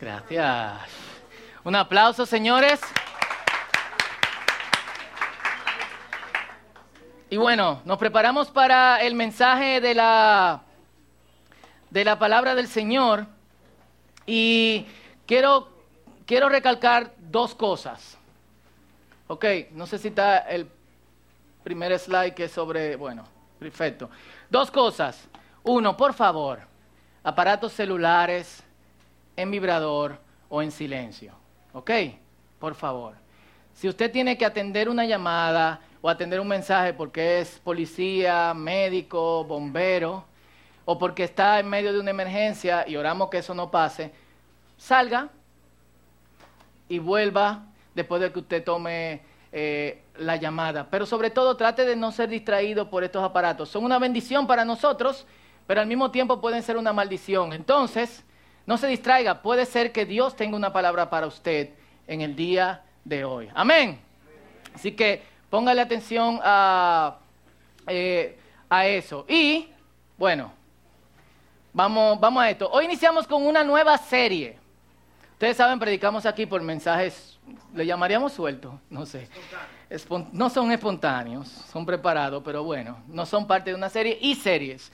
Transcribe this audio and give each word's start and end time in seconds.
Gracias. 0.00 0.80
Un 1.62 1.76
aplauso, 1.76 2.24
señores. 2.24 2.80
Y 7.28 7.36
bueno, 7.36 7.82
nos 7.84 7.98
preparamos 7.98 8.50
para 8.50 9.02
el 9.02 9.14
mensaje 9.14 9.78
de 9.82 9.94
la, 9.94 10.62
de 11.90 12.04
la 12.06 12.18
palabra 12.18 12.54
del 12.54 12.66
Señor. 12.66 13.26
Y 14.24 14.86
quiero, 15.26 15.68
quiero 16.24 16.48
recalcar 16.48 17.12
dos 17.18 17.54
cosas. 17.54 18.16
Ok, 19.26 19.44
no 19.72 19.86
sé 19.86 19.98
si 19.98 20.08
está 20.08 20.38
el 20.38 20.66
primer 21.62 21.98
slide 21.98 22.32
que 22.32 22.44
es 22.44 22.52
sobre, 22.52 22.96
bueno, 22.96 23.24
perfecto. 23.58 24.08
Dos 24.48 24.70
cosas. 24.70 25.28
Uno, 25.62 25.94
por 25.94 26.14
favor, 26.14 26.60
aparatos 27.22 27.74
celulares 27.74 28.64
en 29.40 29.50
vibrador 29.50 30.18
o 30.48 30.62
en 30.62 30.70
silencio. 30.70 31.34
¿Ok? 31.72 31.90
Por 32.58 32.74
favor. 32.74 33.14
Si 33.72 33.88
usted 33.88 34.10
tiene 34.10 34.36
que 34.36 34.44
atender 34.44 34.88
una 34.88 35.04
llamada 35.04 35.80
o 36.02 36.08
atender 36.08 36.40
un 36.40 36.48
mensaje 36.48 36.92
porque 36.92 37.40
es 37.40 37.58
policía, 37.60 38.52
médico, 38.54 39.44
bombero, 39.44 40.24
o 40.84 40.98
porque 40.98 41.24
está 41.24 41.60
en 41.60 41.68
medio 41.68 41.92
de 41.92 42.00
una 42.00 42.10
emergencia 42.10 42.84
y 42.86 42.96
oramos 42.96 43.30
que 43.30 43.38
eso 43.38 43.54
no 43.54 43.70
pase, 43.70 44.12
salga 44.76 45.28
y 46.88 46.98
vuelva 46.98 47.62
después 47.94 48.20
de 48.20 48.32
que 48.32 48.38
usted 48.40 48.64
tome 48.64 49.22
eh, 49.52 50.02
la 50.18 50.36
llamada. 50.36 50.88
Pero 50.90 51.06
sobre 51.06 51.30
todo 51.30 51.56
trate 51.56 51.84
de 51.84 51.96
no 51.96 52.12
ser 52.12 52.28
distraído 52.28 52.90
por 52.90 53.04
estos 53.04 53.22
aparatos. 53.22 53.68
Son 53.68 53.84
una 53.84 53.98
bendición 53.98 54.46
para 54.46 54.64
nosotros, 54.64 55.26
pero 55.66 55.80
al 55.80 55.86
mismo 55.86 56.10
tiempo 56.10 56.40
pueden 56.40 56.62
ser 56.62 56.76
una 56.76 56.92
maldición. 56.92 57.52
Entonces, 57.52 58.24
no 58.70 58.78
se 58.78 58.86
distraiga, 58.86 59.42
puede 59.42 59.66
ser 59.66 59.90
que 59.90 60.06
Dios 60.06 60.36
tenga 60.36 60.56
una 60.56 60.72
palabra 60.72 61.10
para 61.10 61.26
usted 61.26 61.70
en 62.06 62.20
el 62.20 62.36
día 62.36 62.84
de 63.04 63.24
hoy. 63.24 63.48
Amén. 63.52 64.00
Así 64.72 64.92
que 64.92 65.24
póngale 65.50 65.80
atención 65.80 66.38
a, 66.44 67.18
eh, 67.88 68.38
a 68.68 68.86
eso. 68.86 69.26
Y, 69.28 69.68
bueno, 70.16 70.52
vamos, 71.72 72.20
vamos 72.20 72.44
a 72.44 72.48
esto. 72.48 72.70
Hoy 72.70 72.84
iniciamos 72.84 73.26
con 73.26 73.44
una 73.44 73.64
nueva 73.64 73.98
serie. 73.98 74.56
Ustedes 75.32 75.56
saben, 75.56 75.80
predicamos 75.80 76.24
aquí 76.24 76.46
por 76.46 76.62
mensajes, 76.62 77.40
le 77.74 77.84
llamaríamos 77.84 78.32
sueltos, 78.32 78.74
no 78.88 79.04
sé. 79.04 79.28
no 80.30 80.48
son 80.48 80.70
espontáneos, 80.70 81.48
son 81.48 81.84
preparados, 81.84 82.40
pero 82.44 82.62
bueno, 82.62 82.98
no 83.08 83.26
son 83.26 83.48
parte 83.48 83.70
de 83.70 83.74
una 83.74 83.88
serie 83.88 84.16
y 84.20 84.36
series. 84.36 84.92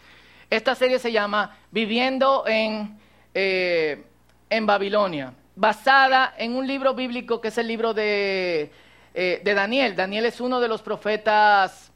Esta 0.49 0.75
serie 0.75 0.99
se 0.99 1.13
llama 1.13 1.59
Viviendo 1.71 2.47
en 2.47 3.05
eh, 3.39 4.03
en 4.49 4.65
Babilonia, 4.65 5.35
basada 5.55 6.33
en 6.39 6.57
un 6.57 6.67
libro 6.67 6.95
bíblico 6.95 7.39
que 7.39 7.49
es 7.49 7.59
el 7.59 7.67
libro 7.67 7.93
de, 7.93 8.71
eh, 9.13 9.43
Daniel. 9.45 9.95
Daniel 9.95 10.25
es 10.25 10.41
uno 10.41 10.59
de 10.59 10.69
los 10.69 10.81
profetas 10.81 11.93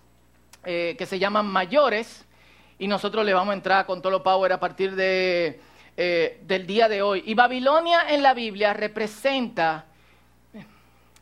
eh, 0.67 0.97
que 0.99 1.07
se 1.07 1.19
llaman 1.19 1.47
mayores 1.47 2.27
y 2.79 2.87
nosotros 2.89 3.25
le 3.25 3.33
vamos 3.33 3.53
a 3.53 3.55
entrar 3.55 3.87
con 3.87 4.03
todo 4.03 4.11
lo 4.11 4.23
power 4.23 4.53
a 4.53 4.61
partir 4.61 4.95
de, 4.95 5.59
del 5.97 6.67
día 6.67 6.91
de 6.91 7.01
hoy. 7.01 7.23
Y 7.25 7.33
Babilonia 7.33 8.11
en 8.11 8.23
la 8.23 8.35
Biblia 8.35 8.75
representa, 8.75 9.87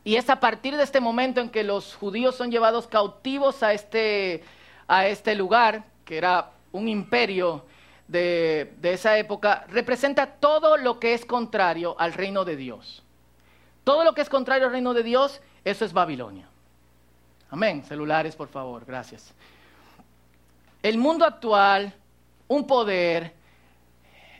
y 0.03 0.17
es 0.17 0.29
a 0.29 0.41
partir 0.41 0.75
de 0.75 0.83
este 0.83 0.99
momento 0.99 1.39
en 1.39 1.47
que 1.47 1.63
los 1.63 1.95
judíos 1.95 2.35
son 2.35 2.51
llevados 2.51 2.87
cautivos 2.87 3.63
a 3.63 3.71
este, 3.71 4.43
a 4.85 5.07
este 5.07 5.33
lugar, 5.35 5.85
que 6.03 6.17
era 6.17 6.51
un 6.73 6.89
imperio 6.89 7.63
de, 8.09 8.75
esa 8.81 9.17
época 9.17 9.65
representa 9.69 10.25
todo 10.25 10.77
lo 10.77 10.99
que 10.99 11.13
es 11.13 11.25
contrario 11.25 11.95
al 11.99 12.13
reino 12.13 12.43
de 12.43 12.55
Dios. 12.55 13.03
Todo 13.83 14.03
lo 14.03 14.13
que 14.13 14.21
es 14.21 14.29
contrario 14.29 14.65
al 14.65 14.71
reino 14.71 14.93
de 14.93 15.03
Dios, 15.03 15.41
eso 15.63 15.85
es 15.85 15.93
Babilonia. 15.93 16.47
Amén. 17.51 17.83
Celulares, 17.83 18.35
por 18.35 18.47
favor, 18.47 18.83
gracias. 18.85 19.33
El 20.81 20.97
mundo 20.97 21.23
actual, 21.23 21.93
un 22.47 22.65
poder, 22.65 23.33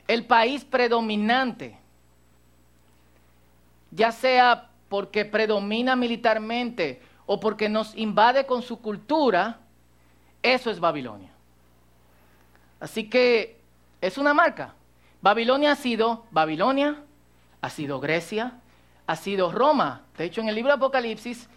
el 0.08 0.26
país 0.26 0.64
predominante, 0.64 1.78
ya 3.92 4.10
sea 4.10 4.68
porque 4.88 5.24
predomina 5.24 5.94
militarmente 5.94 7.00
o 7.26 7.38
porque 7.38 7.68
nos 7.68 7.96
invade 7.96 8.46
con 8.46 8.62
su 8.62 8.80
cultura, 8.80 9.60
eso 10.42 10.70
es 10.70 10.80
Babilonia. 10.80 11.30
Así 12.80 13.08
que 13.08 13.59
es 14.00 14.18
una 14.18 14.34
marca. 14.34 14.74
Babilonia 15.20 15.72
ha 15.72 15.76
sido 15.76 16.24
Babilonia, 16.30 17.02
ha 17.60 17.70
sido 17.70 18.00
Grecia, 18.00 18.54
ha 19.06 19.16
sido 19.16 19.52
Roma. 19.52 20.02
De 20.16 20.24
hecho, 20.24 20.40
en 20.40 20.48
el 20.48 20.54
libro 20.54 20.70
de 20.70 20.76
Apocalipsis 20.76 21.48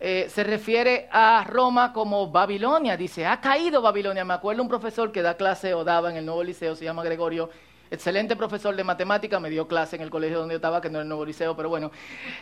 eh, 0.00 0.28
se 0.28 0.44
refiere 0.44 1.08
a 1.10 1.44
Roma 1.48 1.92
como 1.92 2.30
Babilonia. 2.30 2.96
Dice, 2.96 3.26
ha 3.26 3.40
caído 3.40 3.80
Babilonia. 3.80 4.24
Me 4.24 4.34
acuerdo 4.34 4.62
un 4.62 4.68
profesor 4.68 5.10
que 5.10 5.22
da 5.22 5.36
clase 5.36 5.74
o 5.74 5.84
daba 5.84 6.10
en 6.10 6.16
el 6.16 6.26
nuevo 6.26 6.44
liceo, 6.44 6.76
se 6.76 6.84
llama 6.84 7.02
Gregorio. 7.02 7.50
Excelente 7.90 8.36
profesor 8.36 8.76
de 8.76 8.84
matemática, 8.84 9.40
me 9.40 9.48
dio 9.48 9.66
clase 9.66 9.96
en 9.96 10.02
el 10.02 10.10
colegio 10.10 10.40
donde 10.40 10.52
yo 10.52 10.56
estaba, 10.56 10.80
que 10.82 10.90
no 10.90 10.98
era 10.98 11.04
el 11.04 11.08
nuevo 11.08 11.24
liceo, 11.24 11.56
pero 11.56 11.70
bueno. 11.70 11.90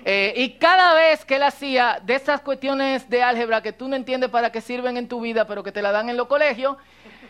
Eh, 0.05 0.35
y 0.37 0.55
cada 0.55 0.93
vez 0.95 1.25
que 1.25 1.37
él 1.37 1.45
hacía 1.45 2.01
de 2.05 2.17
esas 2.17 2.41
cuestiones 2.41 3.09
de 3.09 3.23
álgebra 3.23 3.63
que 3.63 3.73
tú 3.73 3.87
no 3.87 3.95
entiendes 3.95 4.29
para 4.29 4.51
qué 4.51 4.61
sirven 4.61 4.97
en 4.97 5.07
tu 5.07 5.21
vida, 5.21 5.47
pero 5.47 5.63
que 5.63 5.71
te 5.71 5.83
la 5.83 5.93
dan 5.93 6.09
en 6.09 6.17
los 6.17 6.27
colegios, 6.27 6.77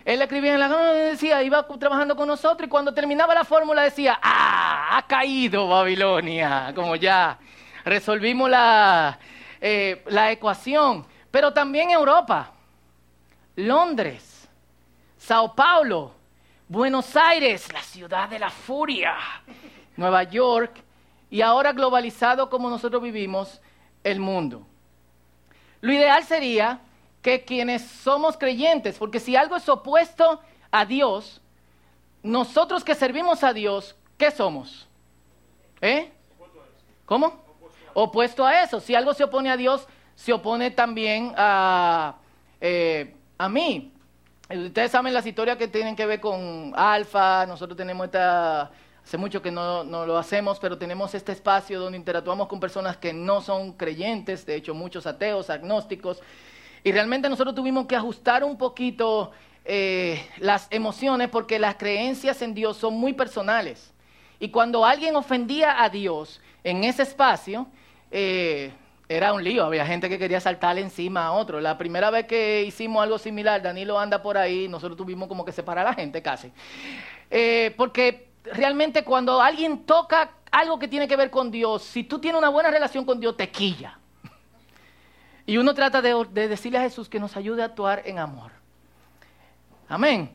él 0.06 0.22
escribía 0.22 0.54
en 0.54 0.60
la 0.60 0.68
decía, 0.68 1.42
iba 1.42 1.66
trabajando 1.66 2.14
con 2.14 2.28
nosotros 2.28 2.68
y 2.68 2.70
cuando 2.70 2.94
terminaba 2.94 3.34
la 3.34 3.44
fórmula 3.44 3.82
decía, 3.82 4.16
¡ah! 4.22 4.96
Ha 4.96 5.02
caído 5.04 5.66
Babilonia. 5.66 6.72
Como 6.76 6.94
ya 6.94 7.36
resolvimos 7.84 8.48
la, 8.48 9.18
eh, 9.60 10.04
la 10.06 10.30
ecuación. 10.30 11.04
Pero 11.28 11.52
también 11.52 11.90
Europa, 11.90 12.52
Londres, 13.56 14.48
Sao 15.18 15.56
Paulo, 15.56 16.14
Buenos 16.68 17.16
Aires, 17.16 17.72
la 17.72 17.82
ciudad 17.82 18.28
de 18.28 18.38
la 18.38 18.50
furia, 18.50 19.16
Nueva 19.96 20.22
York 20.22 20.84
y 21.30 21.40
ahora 21.40 21.72
globalizado 21.72 22.48
como 22.48 22.70
nosotros 22.70 23.02
vivimos, 23.02 23.60
el 24.04 24.20
mundo. 24.20 24.64
Lo 25.80 25.92
ideal 25.92 26.22
sería 26.22 26.78
que 27.26 27.44
quienes 27.44 27.82
somos 27.82 28.36
creyentes, 28.36 28.98
porque 28.98 29.18
si 29.18 29.34
algo 29.34 29.56
es 29.56 29.68
opuesto 29.68 30.40
a 30.70 30.84
Dios, 30.84 31.40
nosotros 32.22 32.84
que 32.84 32.94
servimos 32.94 33.42
a 33.42 33.52
Dios, 33.52 33.96
¿qué 34.16 34.30
somos? 34.30 34.86
¿Eh? 35.80 36.12
¿Cómo? 37.04 37.32
Opuesto 37.94 38.46
a 38.46 38.62
eso. 38.62 38.78
Si 38.78 38.94
algo 38.94 39.12
se 39.12 39.24
opone 39.24 39.50
a 39.50 39.56
Dios, 39.56 39.88
se 40.14 40.32
opone 40.32 40.70
también 40.70 41.32
a, 41.36 42.14
eh, 42.60 43.16
a 43.38 43.48
mí. 43.48 43.92
Ustedes 44.48 44.92
saben 44.92 45.12
las 45.12 45.26
historias 45.26 45.56
que 45.56 45.66
tienen 45.66 45.96
que 45.96 46.06
ver 46.06 46.20
con 46.20 46.74
Alfa, 46.76 47.44
nosotros 47.46 47.76
tenemos 47.76 48.04
esta, 48.04 48.70
hace 49.04 49.18
mucho 49.18 49.42
que 49.42 49.50
no, 49.50 49.82
no, 49.82 50.06
lo 50.06 50.16
hacemos, 50.16 50.60
pero 50.60 50.78
tenemos 50.78 51.12
este 51.12 51.32
espacio 51.32 51.80
donde 51.80 51.98
interactuamos 51.98 52.46
con 52.46 52.60
personas 52.60 52.96
que 52.96 53.12
no 53.12 53.40
son 53.40 53.72
creyentes, 53.72 54.46
de 54.46 54.54
hecho 54.54 54.74
muchos 54.74 55.08
ateos, 55.08 55.50
agnósticos, 55.50 56.22
y 56.86 56.92
realmente 56.92 57.28
nosotros 57.28 57.52
tuvimos 57.52 57.88
que 57.88 57.96
ajustar 57.96 58.44
un 58.44 58.56
poquito 58.56 59.32
eh, 59.64 60.24
las 60.38 60.68
emociones 60.70 61.28
porque 61.28 61.58
las 61.58 61.74
creencias 61.74 62.40
en 62.42 62.54
Dios 62.54 62.76
son 62.76 62.94
muy 62.94 63.12
personales. 63.12 63.92
Y 64.38 64.50
cuando 64.50 64.84
alguien 64.84 65.16
ofendía 65.16 65.82
a 65.82 65.88
Dios 65.88 66.40
en 66.62 66.84
ese 66.84 67.02
espacio, 67.02 67.66
eh, 68.12 68.70
era 69.08 69.32
un 69.32 69.42
lío, 69.42 69.64
había 69.64 69.84
gente 69.84 70.08
que 70.08 70.16
quería 70.16 70.38
saltarle 70.38 70.80
encima 70.80 71.26
a 71.26 71.32
otro. 71.32 71.60
La 71.60 71.76
primera 71.76 72.08
vez 72.12 72.28
que 72.28 72.62
hicimos 72.62 73.02
algo 73.02 73.18
similar, 73.18 73.60
Danilo 73.60 73.98
anda 73.98 74.22
por 74.22 74.38
ahí, 74.38 74.68
nosotros 74.68 74.96
tuvimos 74.96 75.26
como 75.26 75.44
que 75.44 75.50
separar 75.50 75.88
a 75.88 75.90
la 75.90 75.96
gente 75.96 76.22
casi. 76.22 76.52
Eh, 77.32 77.74
porque 77.76 78.28
realmente 78.44 79.02
cuando 79.02 79.42
alguien 79.42 79.86
toca 79.86 80.34
algo 80.52 80.78
que 80.78 80.86
tiene 80.86 81.08
que 81.08 81.16
ver 81.16 81.30
con 81.30 81.50
Dios, 81.50 81.82
si 81.82 82.04
tú 82.04 82.20
tienes 82.20 82.38
una 82.38 82.50
buena 82.50 82.70
relación 82.70 83.04
con 83.04 83.18
Dios, 83.18 83.36
te 83.36 83.50
quilla. 83.50 83.98
Y 85.46 85.58
uno 85.58 85.74
trata 85.74 86.02
de, 86.02 86.48
decirle 86.48 86.78
a 86.78 86.82
Jesús 86.82 87.08
que 87.08 87.20
nos 87.20 87.36
ayude 87.36 87.62
a 87.62 87.66
actuar 87.66 88.02
en 88.04 88.18
amor. 88.18 88.50
Amén. 89.88 90.30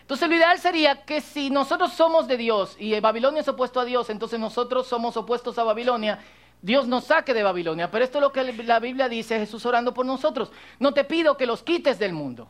Entonces 0.00 0.28
lo 0.28 0.34
ideal 0.36 0.58
sería 0.58 1.04
que 1.04 1.20
si 1.20 1.50
nosotros 1.50 1.92
somos 1.92 2.28
de 2.28 2.36
Dios 2.36 2.76
y 2.78 2.98
Babilonia 3.00 3.40
es 3.40 3.48
opuesto 3.48 3.80
a 3.80 3.84
Dios, 3.84 4.10
entonces 4.10 4.38
nosotros 4.38 4.86
somos 4.86 5.16
opuestos 5.16 5.58
a 5.58 5.64
Babilonia, 5.64 6.20
Dios 6.60 6.86
nos 6.86 7.04
saque 7.04 7.34
de 7.34 7.42
Babilonia. 7.42 7.90
Pero 7.90 8.04
esto 8.04 8.18
es 8.18 8.22
lo 8.22 8.32
que 8.32 8.44
la 8.44 8.78
Biblia 8.78 9.08
dice, 9.08 9.38
Jesús 9.38 9.66
orando 9.66 9.92
por 9.92 10.06
nosotros. 10.06 10.52
No 10.78 10.94
te 10.94 11.02
pido 11.02 11.36
que 11.36 11.46
los 11.46 11.64
quites 11.64 11.98
del 11.98 12.12
mundo, 12.12 12.48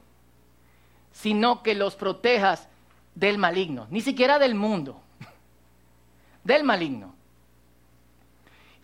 sino 1.12 1.62
que 1.62 1.74
los 1.74 1.96
protejas 1.96 2.68
del 3.14 3.38
maligno, 3.38 3.86
ni 3.90 4.02
siquiera 4.02 4.38
del 4.38 4.54
mundo, 4.54 5.00
del 6.44 6.64
maligno. 6.64 7.14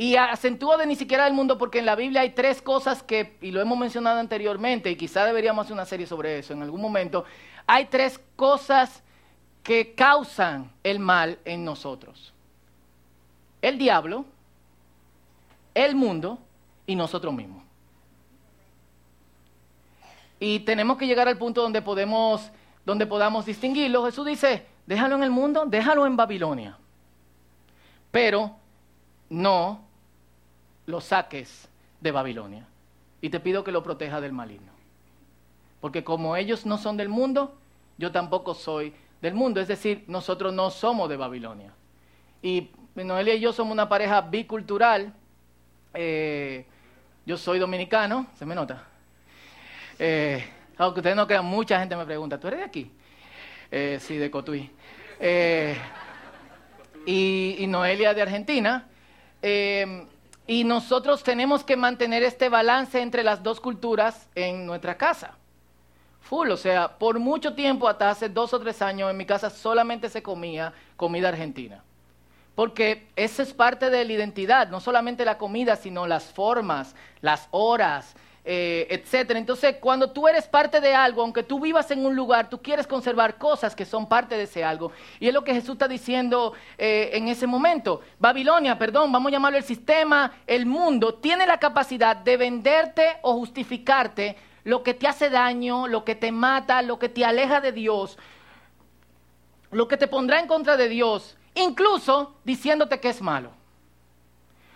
Y 0.01 0.15
acentúo 0.15 0.77
de 0.79 0.87
ni 0.87 0.95
siquiera 0.95 1.25
del 1.25 1.35
mundo 1.35 1.59
porque 1.59 1.81
en 1.81 1.87
la 1.87 1.97
Biblia 1.97 2.21
hay 2.21 2.31
tres 2.31 2.63
cosas 2.63 3.03
que, 3.03 3.37
y 3.41 3.51
lo 3.51 3.61
hemos 3.61 3.77
mencionado 3.77 4.21
anteriormente, 4.21 4.91
y 4.91 4.97
quizá 4.97 5.25
deberíamos 5.25 5.65
hacer 5.65 5.75
una 5.75 5.85
serie 5.85 6.07
sobre 6.07 6.39
eso 6.39 6.53
en 6.53 6.63
algún 6.63 6.81
momento, 6.81 7.25
hay 7.67 7.87
tres 7.87 8.21
cosas 8.37 9.03
que 9.65 9.95
causan 9.95 10.71
el 10.85 11.01
mal 11.01 11.41
en 11.45 11.65
nosotros. 11.65 12.33
el 13.61 13.77
diablo, 13.77 14.25
el 15.75 15.95
mundo 15.97 16.39
y 16.87 16.95
nosotros 16.95 17.35
mismos. 17.35 17.65
Y 20.41 20.61
tenemos 20.61 20.97
que 20.97 21.07
llegar 21.07 21.27
al 21.27 21.37
punto 21.37 21.63
donde 21.63 21.83
podemos, 21.83 22.51
donde 22.85 23.07
podamos 23.07 23.45
distinguirlo. 23.45 24.05
Jesús 24.05 24.25
dice, 24.25 24.65
déjalo 24.87 25.17
en 25.17 25.25
el 25.25 25.31
mundo, 25.31 25.65
déjalo 25.67 26.07
en 26.07 26.17
Babilonia. 26.17 26.79
Pero 28.13 28.57
no 29.29 29.88
lo 30.89 31.03
saques 31.03 31.69
de 32.01 32.11
Babilonia. 32.11 32.67
Y 33.21 33.29
te 33.29 33.41
pido 33.41 33.63
que 33.63 33.73
lo 33.73 33.83
proteja 33.83 34.21
del 34.23 34.33
maligno. 34.33 34.73
Porque 35.81 36.03
como 36.03 36.35
ellos 36.35 36.65
no 36.65 36.79
son 36.79 36.97
del 36.97 37.11
mundo, 37.11 37.57
yo 37.99 38.11
tampoco 38.11 38.55
soy 38.55 38.95
del 39.21 39.35
mundo. 39.35 39.61
Es 39.61 39.69
decir, 39.69 40.05
nosotros 40.07 40.53
no 40.55 40.71
somos 40.71 41.11
de 41.11 41.19
Babilonia. 41.19 41.75
Y 42.43 42.71
Noelia 42.95 43.35
y 43.35 43.41
yo 43.41 43.53
somos 43.53 43.73
una 43.73 43.89
pareja 43.89 44.23
bicultural. 44.23 45.13
Eh, 45.93 46.65
yo 47.27 47.37
soy 47.37 47.59
dominicano, 47.59 48.27
se 48.35 48.47
me 48.47 48.55
nota. 48.55 48.85
Eh, 49.99 50.43
aunque 50.79 51.01
ustedes 51.01 51.17
no 51.17 51.27
crean, 51.27 51.45
mucha 51.45 51.79
gente 51.79 51.97
me 51.97 52.07
pregunta, 52.07 52.41
¿tú 52.41 52.49
eres 52.49 52.61
de 52.61 52.65
aquí? 52.65 52.91
Eh, 53.71 53.99
sí, 54.01 54.17
de 54.17 54.31
Cotuí. 54.31 54.71
Eh, 55.21 55.77
y, 57.05 57.67
Noelia 57.69 58.15
de 58.15 58.23
Argentina. 58.23 58.89
Y 60.49 60.65
nosotros 60.65 61.23
tenemos 61.23 61.63
que 61.63 61.77
mantener 61.77 62.23
este 62.23 62.49
balance 62.49 63.03
entre 63.03 63.23
las 63.23 63.43
dos 63.43 63.61
culturas 63.61 64.29
en 64.35 64.65
nuestra 64.65 64.97
casa. 64.97 65.37
Full, 66.23 66.51
o 66.51 66.57
sea, 66.57 66.97
por 66.97 67.19
mucho 67.19 67.55
tiempo, 67.55 67.87
hasta 67.87 68.09
hace 68.09 68.31
dos 68.31 68.55
o 68.55 68.59
tres 68.59 68.81
años, 68.81 69.11
en 69.11 69.17
mi 69.19 69.27
casa 69.27 69.51
solamente 69.51 70.09
se 70.09 70.23
comía 70.23 70.73
comida 70.97 71.29
argentina. 71.29 71.85
Porque 72.55 73.09
eso 73.15 73.43
es 73.43 73.53
parte 73.53 73.91
de 73.91 74.03
la 74.07 74.13
identidad, 74.13 74.69
no 74.69 74.81
solamente 74.81 75.27
la 75.27 75.37
comida, 75.37 75.77
sino 75.77 76.07
las 76.07 76.25
formas, 76.25 76.97
las 77.21 77.47
horas, 77.51 78.17
eh, 78.51 78.87
etcétera. 78.89 79.39
Entonces, 79.39 79.77
cuando 79.79 80.11
tú 80.11 80.27
eres 80.27 80.47
parte 80.47 80.81
de 80.81 80.95
algo, 80.95 81.21
aunque 81.21 81.43
tú 81.43 81.61
vivas 81.61 81.91
en 81.91 82.07
un 82.07 82.17
lugar, 82.17 82.49
tú 82.49 82.63
quieres 82.63 82.87
conservar 82.87 83.37
cosas 83.37 83.77
que 83.77 83.85
son 83.85 84.09
parte 84.09 84.39
de 84.39 84.45
ese 84.45 84.65
algo. 84.65 84.91
Y 85.21 85.29
es 85.29 85.35
lo 85.35 85.45
que 85.45 85.53
Jesús 85.53 85.73
está 85.73 85.87
diciendo 85.87 86.55
eh, 86.79 87.11
en 87.13 87.29
ese 87.29 87.47
momento. 87.47 88.01
Babilonia, 88.19 88.79
perdón, 88.79 89.13
vamos 89.13 89.29
a 89.29 89.33
llamarlo 89.33 89.59
el 89.59 89.65
sistema, 89.65 90.33
el 90.47 90.65
mundo, 90.65 91.17
tiene 91.17 91.47
la 91.47 91.59
capacidad 91.59 92.17
de 92.17 92.39
venderte 92.39 93.19
o 93.21 93.35
justificarte 93.35 94.39
lo 94.65 94.83
que 94.83 94.95
te 94.95 95.07
hace 95.07 95.29
daño, 95.29 95.87
lo 95.87 96.07
que 96.07 96.15
te 96.15 96.33
mata, 96.33 96.81
lo 96.81 96.99
que 96.99 97.11
te 97.11 97.27
aleja 97.27 97.61
de 97.61 97.73
Dios, 97.73 98.17
lo 99.71 99.89
que 99.89 99.99
te 99.99 100.09
pondrá 100.09 100.41
en 100.41 100.47
contra 100.47 100.79
de 100.79 100.89
Dios, 100.89 101.37
incluso 101.55 102.37
diciéndote 102.45 102.99
que 102.99 103.11
es 103.11 103.21
malo. 103.21 103.51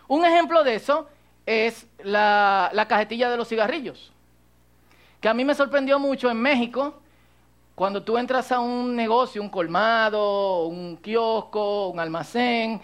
Un 0.09 0.27
ejemplo 0.27 0.63
de 0.63 0.75
eso 0.75 1.09
es 1.47 1.87
la, 2.03 2.71
cajetilla 2.89 3.31
de 3.31 3.37
los 3.37 3.49
cigarrillos, 3.49 4.13
que 5.21 5.29
a 5.29 5.35
mí 5.35 5.45
me 5.45 5.55
sorprendió 5.55 5.99
mucho 5.99 6.31
en 6.31 6.41
México, 6.41 7.01
cuando 7.75 8.03
tú 8.03 8.19
entras 8.19 8.53
a 8.53 8.61
un 8.61 8.95
negocio, 8.95 9.41
un 9.41 9.49
colmado, 9.49 10.67
un 10.67 10.97
kiosco, 10.97 11.89
un 11.89 12.01
almacén, 12.01 12.81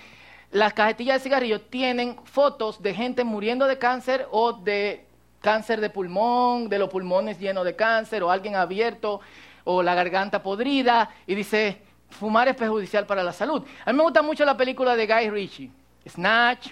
las 0.50 0.72
cajetillas 0.72 1.16
de 1.16 1.25
cigarrillos 1.25 1.62
tienen 1.69 2.16
fotos 2.25 2.82
de 2.82 2.94
gente 2.94 3.22
muriendo 3.22 3.66
de 3.66 3.78
cáncer 3.78 4.26
o 4.31 4.52
de 4.55 5.04
cáncer 5.40 5.81
de 5.81 5.90
pulmón, 5.90 6.69
de 6.69 6.78
los 6.78 6.88
pulmones 6.88 7.38
llenos 7.38 7.64
de 7.64 7.76
cáncer 7.76 8.22
o 8.22 8.31
alguien 8.31 8.56
abierto 8.56 9.20
o 9.64 9.82
la 9.82 9.94
garganta 9.94 10.43
podrida 10.43 11.11
y 11.26 11.34
dice, 11.34 11.82
fumar 12.08 12.49
es 12.49 12.56
perjudicial 12.56 13.06
para 13.06 13.22
la 13.22 13.32
salud. 13.32 13.62
A 13.84 13.93
mí 13.93 13.96
me 13.96 14.02
gusta 14.02 14.22
mucho 14.22 14.44
la 14.44 14.56
película 14.56 14.96
de 14.96 15.06
Guy 15.06 15.31
Ritchie, 15.31 15.70
Snatch, 16.08 16.70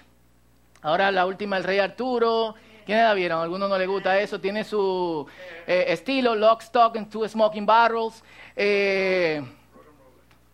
Ahora 0.87 1.11
la 1.11 1.27
última, 1.27 1.56
el 1.56 1.65
Rey 1.65 1.81
Arturo. 1.81 2.55
¿Quiénes 2.85 3.03
la 3.03 3.12
vieron? 3.12 3.43
Algunos 3.43 3.69
no 3.69 3.77
les 3.77 3.88
gusta 3.88 4.21
eso. 4.21 4.41
Tiene 4.41 4.62
su 4.62 5.27
eh, 5.67 5.87
estilo, 5.88 6.37
Lock, 6.37 6.62
Stock 6.62 6.97
and 6.97 7.11
Two 7.11 7.29
Smoking 7.29 7.67
Barrels. 7.67 8.23
Eh, 8.55 9.43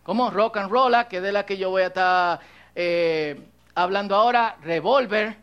¿Cómo? 0.01 0.31
Rock 0.31 0.57
and 0.57 0.71
Roll, 0.71 0.95
que 1.07 1.17
es 1.17 1.21
de 1.21 1.31
la 1.31 1.45
que 1.45 1.55
yo 1.55 1.69
voy 1.69 1.83
a 1.83 1.87
estar 1.87 2.39
eh, 2.73 3.39
hablando 3.75 4.15
ahora. 4.15 4.57
Revolver. 4.63 5.35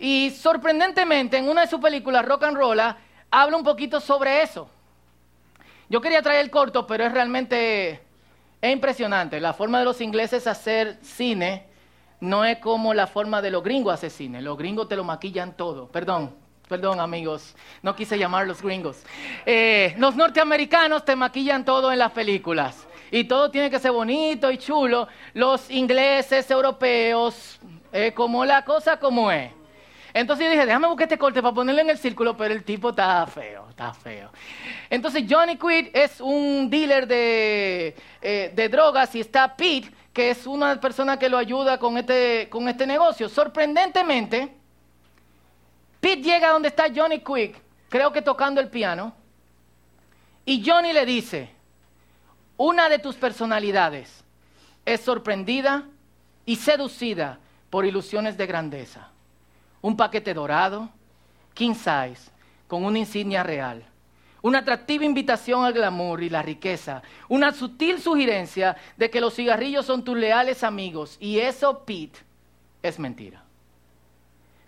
Y 0.00 0.30
sorprendentemente, 0.30 1.36
en 1.38 1.48
una 1.48 1.60
de 1.60 1.66
sus 1.68 1.78
películas, 1.78 2.24
Rock 2.24 2.42
and 2.42 2.56
Roll, 2.56 2.80
habla 3.30 3.56
un 3.56 3.62
poquito 3.62 4.00
sobre 4.00 4.42
eso. 4.42 4.68
Yo 5.88 6.00
quería 6.00 6.22
traer 6.22 6.40
el 6.40 6.50
corto, 6.50 6.88
pero 6.88 7.04
es 7.04 7.12
realmente 7.12 8.00
es 8.60 8.72
impresionante. 8.72 9.38
La 9.38 9.52
forma 9.52 9.78
de 9.78 9.84
los 9.84 10.00
ingleses 10.00 10.48
hacer 10.48 10.98
cine 11.02 11.72
no 12.20 12.44
es 12.44 12.58
como 12.58 12.94
la 12.94 13.06
forma 13.06 13.42
de 13.42 13.50
los 13.50 13.62
gringos 13.62 13.94
asesines. 13.94 14.42
Los 14.42 14.56
gringos 14.58 14.88
te 14.88 14.96
lo 14.96 15.04
maquillan 15.04 15.56
todo. 15.56 15.88
Perdón, 15.88 16.34
perdón 16.68 17.00
amigos, 17.00 17.54
no 17.82 17.94
quise 17.94 18.18
llamar 18.18 18.46
los 18.46 18.62
gringos. 18.62 19.02
Eh, 19.46 19.94
los 19.98 20.16
norteamericanos 20.16 21.04
te 21.04 21.16
maquillan 21.16 21.64
todo 21.64 21.92
en 21.92 21.98
las 21.98 22.12
películas. 22.12 22.86
Y 23.10 23.24
todo 23.24 23.50
tiene 23.50 23.70
que 23.70 23.78
ser 23.78 23.92
bonito 23.92 24.50
y 24.50 24.58
chulo. 24.58 25.08
Los 25.34 25.70
ingleses, 25.70 26.50
europeos, 26.50 27.60
como 28.14 28.44
la 28.44 28.64
cosa 28.64 28.98
como 28.98 29.30
es. 29.30 29.52
Entonces 30.14 30.44
yo 30.44 30.50
dije, 30.52 30.64
déjame 30.64 30.86
buscar 30.86 31.06
este 31.06 31.18
corte 31.18 31.42
para 31.42 31.52
ponerlo 31.52 31.80
en 31.80 31.90
el 31.90 31.98
círculo, 31.98 32.36
pero 32.36 32.54
el 32.54 32.62
tipo 32.62 32.90
está 32.90 33.26
feo, 33.26 33.66
está 33.68 33.92
feo. 33.92 34.30
Entonces 34.88 35.24
Johnny 35.28 35.56
Quid 35.56 35.88
es 35.92 36.20
un 36.20 36.70
dealer 36.70 37.08
de, 37.08 37.96
eh, 38.22 38.52
de 38.54 38.68
drogas 38.68 39.12
y 39.16 39.20
está 39.20 39.56
Pete, 39.56 39.90
que 40.14 40.30
es 40.30 40.46
una 40.46 40.80
persona 40.80 41.18
que 41.18 41.28
lo 41.28 41.36
ayuda 41.36 41.78
con 41.78 41.98
este, 41.98 42.48
con 42.48 42.68
este 42.68 42.86
negocio. 42.86 43.28
Sorprendentemente, 43.28 44.54
Pete 46.00 46.22
llega 46.22 46.50
donde 46.50 46.68
está 46.68 46.84
Johnny 46.94 47.18
Quick, 47.18 47.60
creo 47.88 48.12
que 48.12 48.22
tocando 48.22 48.60
el 48.60 48.70
piano, 48.70 49.12
y 50.46 50.64
Johnny 50.64 50.92
le 50.92 51.04
dice, 51.04 51.50
una 52.56 52.88
de 52.88 53.00
tus 53.00 53.16
personalidades 53.16 54.22
es 54.86 55.00
sorprendida 55.00 55.84
y 56.46 56.56
seducida 56.56 57.40
por 57.68 57.84
ilusiones 57.84 58.36
de 58.36 58.46
grandeza. 58.46 59.08
Un 59.82 59.96
paquete 59.96 60.32
dorado, 60.32 60.90
king 61.54 61.74
size, 61.74 62.30
con 62.68 62.84
una 62.84 63.00
insignia 63.00 63.42
real 63.42 63.84
una 64.44 64.58
atractiva 64.58 65.06
invitación 65.06 65.64
al 65.64 65.72
glamour 65.72 66.22
y 66.22 66.28
la 66.28 66.42
riqueza, 66.42 67.00
una 67.28 67.50
sutil 67.50 67.98
sugerencia 67.98 68.76
de 68.94 69.08
que 69.08 69.18
los 69.18 69.34
cigarrillos 69.34 69.86
son 69.86 70.04
tus 70.04 70.18
leales 70.18 70.62
amigos. 70.62 71.16
Y 71.18 71.38
eso, 71.38 71.82
Pete, 71.82 72.18
es 72.82 72.98
mentira. 72.98 73.42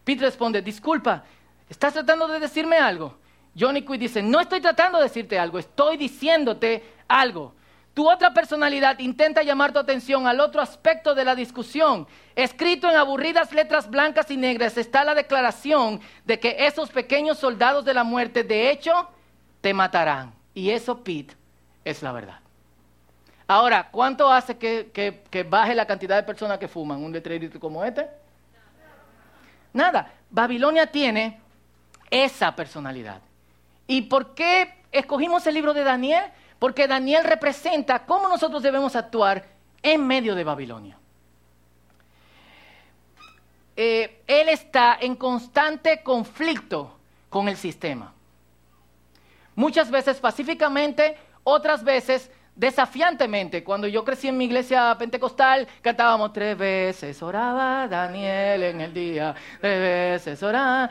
Pete 0.02 0.22
responde, 0.22 0.62
disculpa, 0.62 1.24
¿estás 1.68 1.92
tratando 1.92 2.26
de 2.26 2.40
decirme 2.40 2.78
algo? 2.78 3.18
Johnny 3.54 3.82
Quinn 3.82 4.00
dice, 4.00 4.22
no 4.22 4.40
estoy 4.40 4.62
tratando 4.62 4.96
de 4.96 5.04
decirte 5.04 5.38
algo, 5.38 5.58
estoy 5.58 5.98
diciéndote 5.98 6.82
algo. 7.06 7.52
Tu 7.92 8.10
otra 8.10 8.32
personalidad 8.32 8.98
intenta 8.98 9.42
llamar 9.42 9.74
tu 9.74 9.78
atención 9.78 10.26
al 10.26 10.40
otro 10.40 10.62
aspecto 10.62 11.14
de 11.14 11.26
la 11.26 11.34
discusión. 11.34 12.08
Escrito 12.34 12.88
en 12.88 12.96
aburridas 12.96 13.52
letras 13.52 13.90
blancas 13.90 14.30
y 14.30 14.38
negras 14.38 14.78
está 14.78 15.04
la 15.04 15.14
declaración 15.14 16.00
de 16.24 16.40
que 16.40 16.56
esos 16.60 16.88
pequeños 16.88 17.36
soldados 17.38 17.84
de 17.84 17.92
la 17.92 18.04
muerte, 18.04 18.42
de 18.42 18.70
hecho, 18.70 19.10
te 19.66 19.74
matarán. 19.74 20.32
Y 20.54 20.70
eso, 20.70 21.02
Pete, 21.02 21.34
es 21.84 22.00
la 22.00 22.12
verdad. 22.12 22.38
Ahora, 23.48 23.88
¿cuánto 23.90 24.30
hace 24.30 24.56
que, 24.56 25.44
baje 25.50 25.74
la 25.74 25.88
cantidad 25.88 26.14
de 26.14 26.22
personas 26.22 26.58
que 26.58 26.68
fuman 26.68 27.02
un 27.02 27.10
letrerito 27.10 27.58
como 27.58 27.84
este? 27.84 28.08
Nada. 29.72 30.12
Babilonia 30.30 30.86
tiene 30.86 31.40
esa 32.08 32.54
personalidad. 32.54 33.20
¿Y 33.88 34.02
por 34.02 34.36
qué 34.36 34.84
escogimos 34.92 35.44
el 35.48 35.54
libro 35.54 35.74
de 35.74 35.82
Daniel? 35.82 36.26
Porque 36.60 36.86
Daniel 36.86 37.24
representa 37.24 38.06
cómo 38.06 38.28
nosotros 38.28 38.62
debemos 38.62 38.94
actuar 38.94 39.46
en 39.82 40.06
medio 40.06 40.36
de 40.36 40.44
Babilonia. 40.44 40.96
Eh, 43.74 44.22
él 44.28 44.48
está 44.48 44.96
en 45.00 45.16
constante 45.16 46.04
conflicto 46.04 46.96
con 47.28 47.48
el 47.48 47.56
sistema. 47.56 48.12
Muchas 49.56 49.90
veces 49.90 50.20
pacíficamente, 50.20 51.16
otras 51.42 51.82
veces 51.82 52.30
desafiantemente. 52.54 53.62
Cuando 53.64 53.86
yo 53.86 54.04
crecí 54.04 54.28
en 54.28 54.36
mi 54.36 54.46
iglesia 54.46 54.96
pentecostal, 54.98 55.66
cantábamos 55.82 56.32
tres 56.32 56.56
veces, 56.56 57.22
oraba 57.22 57.88
Daniel 57.88 58.62
en 58.62 58.80
el 58.80 58.94
día, 58.94 59.34
tres 59.60 59.80
veces 59.80 60.42
oraba. 60.42 60.90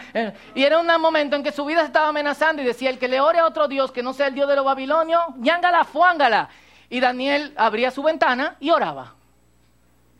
Y 0.54 0.64
era 0.64 0.80
un 0.80 0.88
momento 1.02 1.36
en 1.36 1.44
que 1.44 1.52
su 1.52 1.66
vida 1.66 1.82
se 1.82 1.88
estaba 1.88 2.10
amenazando 2.10 2.62
y 2.62 2.66
decía, 2.66 2.90
el 2.90 3.00
que 3.00 3.08
le 3.08 3.20
ore 3.20 3.40
a 3.40 3.46
otro 3.46 3.68
Dios 3.68 3.92
que 3.92 4.04
no 4.04 4.14
sea 4.14 4.28
el 4.28 4.36
Dios 4.36 4.48
de 4.48 4.56
los 4.56 4.66
babilonios, 4.66 5.22
ñángala, 5.38 5.84
fuángala. 5.84 6.50
Y 6.90 7.00
Daniel 7.00 7.54
abría 7.58 7.90
su 7.92 8.04
ventana 8.04 8.58
y 8.60 8.70
oraba. 8.70 9.16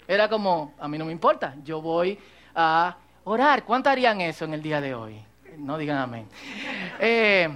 Era 0.08 0.28
como, 0.30 0.74
a 0.80 0.88
mí 0.88 0.98
no 0.98 1.06
me 1.06 1.12
importa, 1.12 1.56
yo 1.64 1.82
voy 1.82 2.20
a 2.54 2.96
orar. 3.24 3.64
¿Cuánto 3.64 3.90
harían 3.90 4.22
eso 4.22 4.46
en 4.46 4.54
el 4.54 4.62
día 4.62 4.82
de 4.82 4.94
hoy? 4.94 5.20
No 5.58 5.78
digan 5.78 5.98
amén. 5.98 6.28
Eh, 7.00 7.50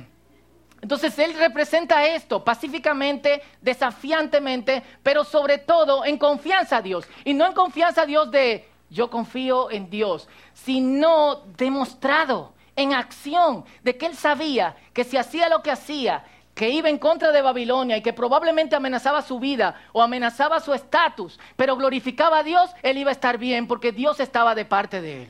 entonces 0.81 1.17
Él 1.19 1.33
representa 1.33 2.05
esto 2.05 2.43
pacíficamente, 2.43 3.41
desafiantemente, 3.62 4.83
pero 5.03 5.24
sobre 5.24 5.57
todo 5.57 6.05
en 6.05 6.17
confianza 6.17 6.77
a 6.77 6.81
Dios. 6.81 7.05
Y 7.25 7.33
no 7.33 7.45
en 7.45 7.53
confianza 7.53 8.03
a 8.03 8.05
Dios 8.05 8.31
de 8.31 8.67
yo 8.89 9.09
confío 9.09 9.69
en 9.69 9.89
Dios, 9.89 10.27
sino 10.53 11.43
demostrado 11.57 12.53
en 12.75 12.93
acción 12.93 13.65
de 13.83 13.98
que 13.98 14.07
él 14.07 14.15
sabía 14.15 14.75
que 14.93 15.03
si 15.03 15.17
hacía 15.17 15.50
lo 15.50 15.62
que 15.62 15.71
hacía, 15.71 16.24
que 16.55 16.69
iba 16.69 16.89
en 16.89 16.98
contra 16.98 17.31
de 17.31 17.41
Babilonia 17.41 17.98
y 17.98 18.01
que 18.01 18.13
probablemente 18.13 18.75
amenazaba 18.75 19.21
su 19.21 19.39
vida 19.39 19.79
o 19.93 20.01
amenazaba 20.01 20.59
su 20.59 20.74
estatus, 20.74 21.39
pero 21.55 21.75
glorificaba 21.75 22.39
a 22.39 22.43
Dios, 22.43 22.71
él 22.81 22.98
iba 22.98 23.12
a 23.12 23.13
estar 23.13 23.38
bien 23.38 23.67
porque 23.67 23.91
Dios 23.91 24.19
estaba 24.19 24.55
de 24.55 24.65
parte 24.65 25.01
de 25.01 25.24
él. 25.24 25.29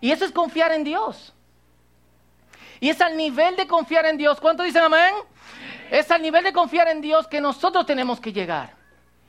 Y 0.00 0.12
eso 0.12 0.24
es 0.24 0.32
confiar 0.32 0.72
en 0.72 0.84
Dios. 0.84 1.34
Y 2.80 2.90
es 2.90 3.00
al 3.00 3.16
nivel 3.16 3.56
de 3.56 3.66
confiar 3.66 4.06
en 4.06 4.16
Dios. 4.16 4.40
¿Cuánto 4.40 4.62
dicen 4.62 4.82
amén? 4.82 5.14
Es 5.90 6.10
al 6.10 6.22
nivel 6.22 6.44
de 6.44 6.52
confiar 6.52 6.88
en 6.88 7.00
Dios 7.00 7.26
que 7.26 7.40
nosotros 7.40 7.86
tenemos 7.86 8.20
que 8.20 8.32
llegar. 8.32 8.74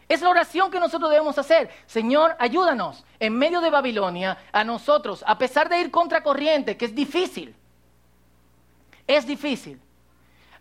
Es 0.09 0.21
la 0.21 0.29
oración 0.29 0.71
que 0.71 0.79
nosotros 0.79 1.11
debemos 1.11 1.37
hacer. 1.37 1.69
Señor, 1.85 2.35
ayúdanos 2.39 3.03
en 3.19 3.37
medio 3.37 3.59
de 3.59 3.69
Babilonia 3.69 4.37
a 4.51 4.63
nosotros, 4.63 5.23
a 5.27 5.37
pesar 5.37 5.67
de 5.67 5.79
ir 5.79 5.91
contra 5.91 6.23
corriente, 6.23 6.77
que 6.77 6.85
es 6.85 6.95
difícil. 6.95 7.55
Es 9.05 9.27
difícil. 9.27 9.81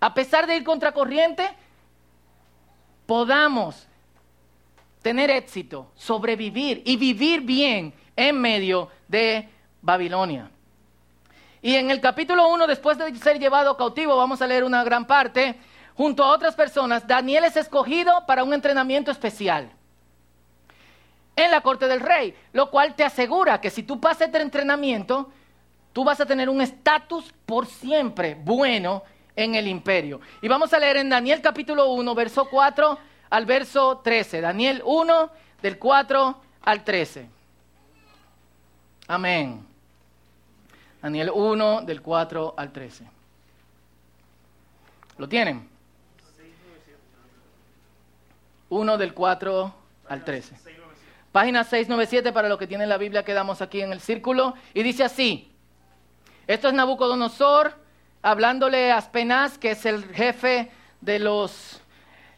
A 0.01 0.13
pesar 0.13 0.47
de 0.47 0.57
ir 0.57 0.65
contra 0.65 0.93
corriente, 0.93 1.49
podamos 3.07 3.87
tener 5.01 5.31
éxito, 5.31 5.93
sobrevivir 5.95 6.83
y 6.85 6.97
vivir 6.97 7.41
bien 7.43 7.95
en 8.17 8.41
medio 8.41 8.91
de 9.07 9.49
Babilonia. 9.81 10.51
Y 11.63 11.75
en 11.75 11.91
el 11.91 12.01
capítulo 12.01 12.49
1, 12.49 12.67
después 12.67 12.99
de 12.99 13.15
ser 13.17 13.39
llevado 13.39 13.77
cautivo, 13.77 14.17
vamos 14.17 14.43
a 14.43 14.47
leer 14.47 14.65
una 14.65 14.85
gran 14.85 15.07
parte, 15.07 15.59
junto 15.95 16.23
a 16.23 16.31
otras 16.31 16.55
personas, 16.55 17.07
Daniel 17.07 17.45
es 17.45 17.57
escogido 17.57 18.25
para 18.27 18.45
un 18.45 18.53
entrenamiento 18.53 19.11
especial 19.11 19.71
en 21.35 21.51
la 21.51 21.61
corte 21.61 21.87
del 21.87 22.01
rey, 22.01 22.35
lo 22.53 22.71
cual 22.71 22.95
te 22.95 23.05
asegura 23.05 23.61
que 23.61 23.71
si 23.71 23.83
tú 23.83 24.01
pasas 24.01 24.29
este 24.29 24.41
entrenamiento, 24.41 25.31
tú 25.93 26.03
vas 26.03 26.21
a 26.21 26.27
tener 26.27 26.49
un 26.49 26.61
estatus 26.61 27.33
por 27.45 27.67
siempre 27.67 28.35
bueno 28.35 29.03
en 29.35 29.55
el 29.55 29.69
imperio. 29.69 30.21
Y 30.41 30.49
vamos 30.49 30.73
a 30.73 30.79
leer 30.79 30.97
en 30.97 31.11
Daniel 31.11 31.43
capítulo 31.43 31.91
1, 31.91 32.15
verso 32.15 32.49
4 32.51 32.99
al 33.29 33.45
verso 33.45 33.99
13. 33.99 34.41
Daniel 34.41 34.83
1, 34.85 35.31
del 35.61 35.79
4 35.79 36.41
al 36.63 36.85
13. 36.85 37.29
Amén. 39.09 39.66
Daniel 41.07 41.31
1, 41.33 41.83
del 41.83 42.03
4 42.03 42.55
al 42.57 42.73
13. 42.73 43.05
¿Lo 45.19 45.29
tienen? 45.29 45.69
1 48.71 48.99
del 48.99 49.15
4 49.15 49.75
al 50.09 50.25
13. 50.25 50.57
Página 51.31 51.63
697 51.63 52.33
para 52.33 52.49
los 52.49 52.59
que 52.59 52.67
tienen 52.67 52.89
la 52.89 52.99
Biblia 52.99 53.25
quedamos 53.25 53.63
aquí 53.63 53.83
en 53.83 53.93
el 53.93 54.01
círculo. 54.01 54.55
Y 54.75 54.83
dice 54.83 55.05
así, 55.05 55.53
esto 56.49 56.67
es 56.67 56.75
Nabucodonosor 56.75 57.75
hablándole 58.21 58.91
a 58.91 58.97
Aspenaz, 58.97 59.59
que 59.59 59.71
es 59.71 59.87
el 59.87 60.13
jefe 60.13 60.73
de 61.01 61.21
los 61.21 61.81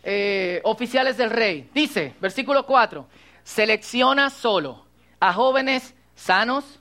eh, 0.03 0.61
oficiales 0.65 1.17
del 1.17 1.31
rey. 1.31 1.71
Dice, 1.73 2.15
versículo 2.21 2.67
4, 2.67 3.09
selecciona 3.45 4.29
solo 4.29 4.85
a 5.21 5.33
jóvenes 5.33 5.95
sanos, 6.15 6.81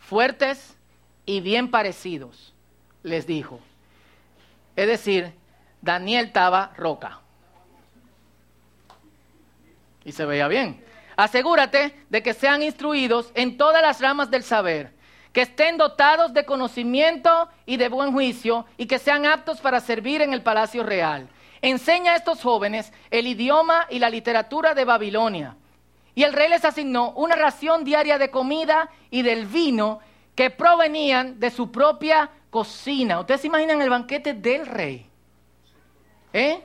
fuertes 0.00 0.76
y 1.26 1.40
bien 1.40 1.70
parecidos, 1.70 2.52
les 3.02 3.26
dijo. 3.26 3.60
Es 4.76 4.86
decir, 4.86 5.32
Daniel 5.80 6.26
estaba 6.26 6.72
roca. 6.76 7.20
Y 10.04 10.12
se 10.12 10.24
veía 10.24 10.48
bien. 10.48 10.84
Asegúrate 11.16 11.94
de 12.08 12.22
que 12.22 12.34
sean 12.34 12.62
instruidos 12.62 13.30
en 13.34 13.56
todas 13.56 13.82
las 13.82 14.00
ramas 14.00 14.30
del 14.30 14.42
saber, 14.42 14.92
que 15.32 15.42
estén 15.42 15.76
dotados 15.76 16.32
de 16.32 16.44
conocimiento 16.44 17.48
y 17.66 17.76
de 17.76 17.88
buen 17.88 18.12
juicio 18.12 18.66
y 18.76 18.86
que 18.86 18.98
sean 18.98 19.26
aptos 19.26 19.60
para 19.60 19.80
servir 19.80 20.22
en 20.22 20.32
el 20.32 20.42
palacio 20.42 20.82
real. 20.82 21.28
Enseña 21.60 22.12
a 22.12 22.16
estos 22.16 22.42
jóvenes 22.42 22.92
el 23.10 23.26
idioma 23.26 23.86
y 23.88 23.98
la 23.98 24.10
literatura 24.10 24.74
de 24.74 24.84
Babilonia. 24.84 25.56
Y 26.14 26.24
el 26.24 26.32
rey 26.32 26.48
les 26.48 26.64
asignó 26.64 27.10
una 27.12 27.36
ración 27.36 27.84
diaria 27.84 28.18
de 28.18 28.30
comida 28.30 28.90
y 29.10 29.22
del 29.22 29.46
vino 29.46 30.00
que 30.34 30.50
provenían 30.50 31.38
de 31.38 31.50
su 31.50 31.70
propia 31.70 32.30
cocina. 32.50 33.20
¿Ustedes 33.20 33.42
se 33.42 33.46
imaginan 33.46 33.80
el 33.82 33.90
banquete 33.90 34.34
del 34.34 34.66
rey? 34.66 35.06
¿Eh? 36.32 36.64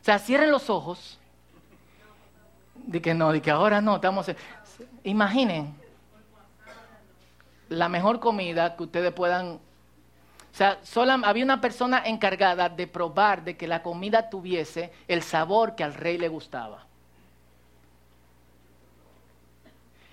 O 0.00 0.04
sea, 0.04 0.18
cierren 0.18 0.50
los 0.50 0.70
ojos 0.70 1.18
de 2.74 3.02
que 3.02 3.12
no, 3.12 3.32
de 3.32 3.42
que 3.42 3.50
ahora 3.50 3.80
no, 3.80 3.96
estamos... 3.96 4.30
Imaginen 5.04 5.74
la 7.68 7.88
mejor 7.88 8.20
comida 8.20 8.76
que 8.76 8.84
ustedes 8.84 9.12
puedan... 9.12 9.60
O 10.50 10.56
sea, 10.58 10.78
solo 10.82 11.12
había 11.24 11.44
una 11.44 11.60
persona 11.60 12.02
encargada 12.04 12.68
de 12.68 12.86
probar 12.86 13.44
de 13.44 13.56
que 13.56 13.68
la 13.68 13.82
comida 13.82 14.30
tuviese 14.30 14.92
el 15.06 15.22
sabor 15.22 15.76
que 15.76 15.84
al 15.84 15.94
rey 15.94 16.16
le 16.16 16.28
gustaba. 16.28 16.86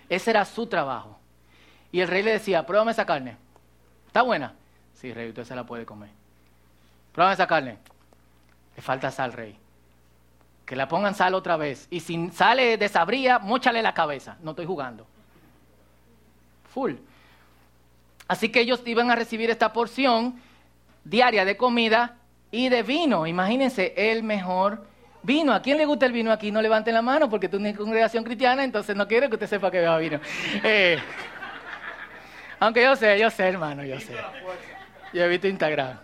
Ese 0.10 0.32
era 0.32 0.46
su 0.46 0.68
trabajo. 0.68 1.18
Y 1.96 2.02
el 2.02 2.10
rey 2.10 2.24
le 2.24 2.32
decía, 2.32 2.66
pruébame 2.66 2.92
esa 2.92 3.06
carne. 3.06 3.38
¿Está 4.08 4.22
buena? 4.22 4.54
Sí, 4.96 5.14
rey, 5.14 5.30
usted 5.30 5.46
se 5.46 5.56
la 5.56 5.64
puede 5.64 5.86
comer. 5.86 6.10
Pruébame 7.14 7.34
esa 7.34 7.48
carne. 7.48 7.78
Le 8.76 8.82
falta 8.82 9.12
sal, 9.12 9.32
rey 9.32 9.58
que 10.66 10.76
la 10.76 10.88
pongan 10.88 11.16
sal 11.16 11.36
otra 11.36 11.58
vez. 11.58 11.88
Y 11.92 12.00
si 12.00 12.30
sale 12.32 12.78
desabría, 12.78 13.40
mochale 13.40 13.82
la 13.82 13.94
cabeza. 13.94 14.38
No 14.42 14.52
estoy 14.52 14.66
jugando. 14.66 15.06
Full. 16.74 16.94
Así 18.28 18.50
que 18.50 18.62
ellos 18.62 18.82
iban 18.86 19.12
a 19.12 19.16
recibir 19.16 19.50
esta 19.50 19.72
porción 19.72 20.36
diaria 21.04 21.46
de 21.46 21.56
comida 21.56 22.18
y 22.52 22.70
de 22.70 22.82
vino. 22.82 23.28
Imagínense, 23.28 23.94
el 23.96 24.24
mejor 24.24 24.84
vino. 25.22 25.54
¿A 25.54 25.62
quién 25.62 25.78
le 25.78 25.86
gusta 25.86 26.08
el 26.08 26.12
vino 26.12 26.32
aquí? 26.32 26.52
No 26.52 26.62
levanten 26.62 26.96
la 26.96 27.04
mano 27.04 27.30
porque 27.30 27.48
tú 27.48 27.58
una 27.58 27.74
congregación 27.76 28.24
cristiana, 28.24 28.64
entonces 28.64 28.96
no 28.96 29.08
quiero 29.08 29.30
que 29.30 29.36
usted 29.36 29.48
sepa 29.48 29.70
que 29.70 29.80
beba 29.80 29.98
vino. 30.00 30.20
Eh, 30.64 30.98
aunque 32.60 32.84
yo 32.84 32.96
sé, 32.96 33.20
yo 33.20 33.30
sé, 33.30 33.48
hermano, 33.48 33.84
yo 33.84 34.00
sé. 34.00 34.16
Yo 35.14 35.24
he 35.24 35.28
visto 35.28 35.48
Instagram. 35.48 35.96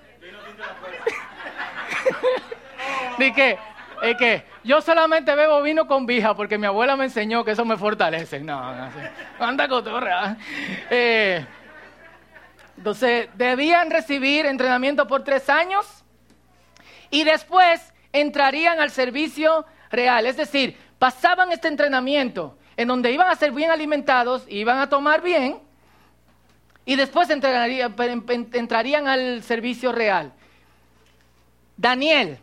¿De 3.17 3.33
qué? 3.33 3.57
Es 4.01 4.17
que 4.17 4.43
yo 4.63 4.81
solamente 4.81 5.35
bebo 5.35 5.61
vino 5.61 5.87
con 5.87 6.05
vija 6.05 6.35
porque 6.35 6.57
mi 6.57 6.65
abuela 6.65 6.95
me 6.95 7.05
enseñó 7.05 7.45
que 7.45 7.51
eso 7.51 7.65
me 7.65 7.77
fortalece. 7.77 8.39
No, 8.39 8.75
no 8.75 8.91
sé. 8.91 9.11
Anda 9.39 9.67
cotorra. 9.67 10.37
Eh, 10.89 11.45
entonces, 12.77 13.29
debían 13.35 13.91
recibir 13.91 14.45
entrenamiento 14.45 15.05
por 15.05 15.23
tres 15.23 15.49
años 15.49 16.03
y 17.11 17.23
después 17.23 17.93
entrarían 18.11 18.79
al 18.79 18.89
servicio 18.89 19.65
real. 19.91 20.25
Es 20.25 20.37
decir, 20.37 20.77
pasaban 20.97 21.51
este 21.51 21.67
entrenamiento 21.67 22.57
en 22.77 22.87
donde 22.87 23.11
iban 23.11 23.29
a 23.29 23.35
ser 23.35 23.51
bien 23.51 23.69
alimentados, 23.69 24.45
iban 24.47 24.79
a 24.79 24.89
tomar 24.89 25.21
bien 25.21 25.59
y 26.91 26.97
después 26.97 27.29
entrarían 27.29 29.07
al 29.07 29.43
servicio 29.43 29.93
real. 29.93 30.33
Daniel 31.77 32.37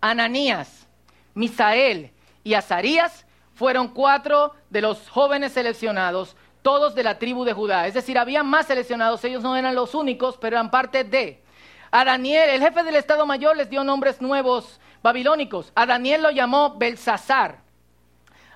Ananías, 0.00 0.88
Misael 1.32 2.10
y 2.42 2.54
Azarías 2.54 3.24
fueron 3.54 3.86
cuatro 3.86 4.52
de 4.68 4.80
los 4.80 5.08
jóvenes 5.08 5.52
seleccionados, 5.52 6.34
todos 6.62 6.96
de 6.96 7.04
la 7.04 7.20
tribu 7.20 7.44
de 7.44 7.52
Judá. 7.52 7.86
Es 7.86 7.94
decir, 7.94 8.18
había 8.18 8.42
más 8.42 8.66
seleccionados, 8.66 9.22
ellos 9.22 9.44
no 9.44 9.54
eran 9.54 9.76
los 9.76 9.94
únicos, 9.94 10.36
pero 10.40 10.56
eran 10.56 10.68
parte 10.68 11.04
de. 11.04 11.40
A 11.92 12.04
Daniel, 12.04 12.50
el 12.50 12.62
jefe 12.62 12.82
del 12.82 12.96
Estado 12.96 13.24
Mayor, 13.26 13.56
les 13.56 13.70
dio 13.70 13.84
nombres 13.84 14.20
nuevos 14.20 14.80
babilónicos. 15.04 15.70
A 15.76 15.86
Daniel 15.86 16.22
lo 16.22 16.32
llamó 16.32 16.74
Belsasar. 16.78 17.60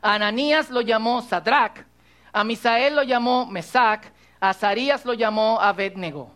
A 0.02 0.14
Ananías 0.14 0.68
lo 0.68 0.80
llamó 0.80 1.22
Sadrach. 1.22 1.86
A 2.32 2.42
Misael 2.42 2.96
lo 2.96 3.04
llamó 3.04 3.46
Mesac. 3.46 4.15
Azarías 4.40 5.04
lo 5.04 5.14
llamó 5.14 5.60
Abednego. 5.60 6.30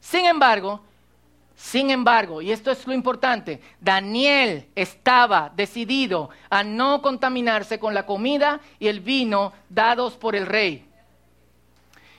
Sin 0.00 0.26
embargo, 0.26 0.80
sin 1.58 1.90
embargo, 1.90 2.40
y 2.40 2.52
esto 2.52 2.70
es 2.70 2.86
lo 2.86 2.92
importante, 2.94 3.60
Daniel 3.80 4.68
estaba 4.76 5.50
decidido 5.56 6.30
a 6.48 6.62
no 6.62 7.02
contaminarse 7.02 7.80
con 7.80 7.94
la 7.94 8.06
comida 8.06 8.60
y 8.78 8.86
el 8.86 9.00
vino 9.00 9.52
dados 9.68 10.14
por 10.14 10.36
el 10.36 10.46
rey. 10.46 10.88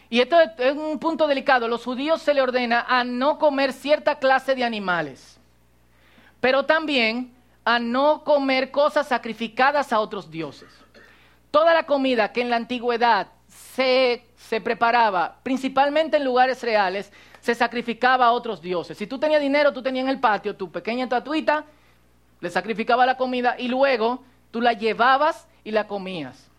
Y 0.09 0.19
esto 0.19 0.37
es 0.41 0.75
un 0.75 0.99
punto 0.99 1.25
delicado. 1.27 1.67
Los 1.67 1.85
judíos 1.85 2.21
se 2.21 2.33
le 2.33 2.41
ordena 2.41 2.85
a 2.87 3.03
no 3.03 3.37
comer 3.37 3.71
cierta 3.71 4.19
clase 4.19 4.55
de 4.55 4.63
animales, 4.65 5.39
pero 6.41 6.65
también 6.65 7.33
a 7.63 7.79
no 7.79 8.23
comer 8.23 8.71
cosas 8.71 9.07
sacrificadas 9.07 9.93
a 9.93 9.99
otros 9.99 10.29
dioses. 10.29 10.69
Toda 11.51 11.73
la 11.73 11.83
comida 11.83 12.33
que 12.33 12.41
en 12.41 12.49
la 12.49 12.57
antigüedad 12.57 13.27
se, 14.35 14.59
preparaba, 14.59 15.37
principalmente 15.41 16.17
en 16.17 16.25
lugares 16.25 16.61
reales, 16.61 17.11
se 17.39 17.55
sacrificaba 17.55 18.25
a 18.25 18.31
otros 18.31 18.61
dioses. 18.61 18.97
Si 18.97 19.07
tú 19.07 19.17
tenías 19.17 19.41
dinero, 19.41 19.71
tú 19.71 19.81
tenías 19.81 20.03
en 20.03 20.09
el 20.09 20.19
patio 20.19 20.55
tu 20.55 20.69
pequeña 20.69 21.07
tatuita, 21.07 21.63
le 22.41 22.49
sacrificaba 22.49 23.05
la 23.05 23.15
comida 23.15 23.55
y 23.57 23.69
luego 23.69 24.23
tú 24.51 24.59
la 24.59 24.73
llevabas 24.73 25.47
y 25.63 25.71
la 25.71 25.87
comías. 25.87 26.49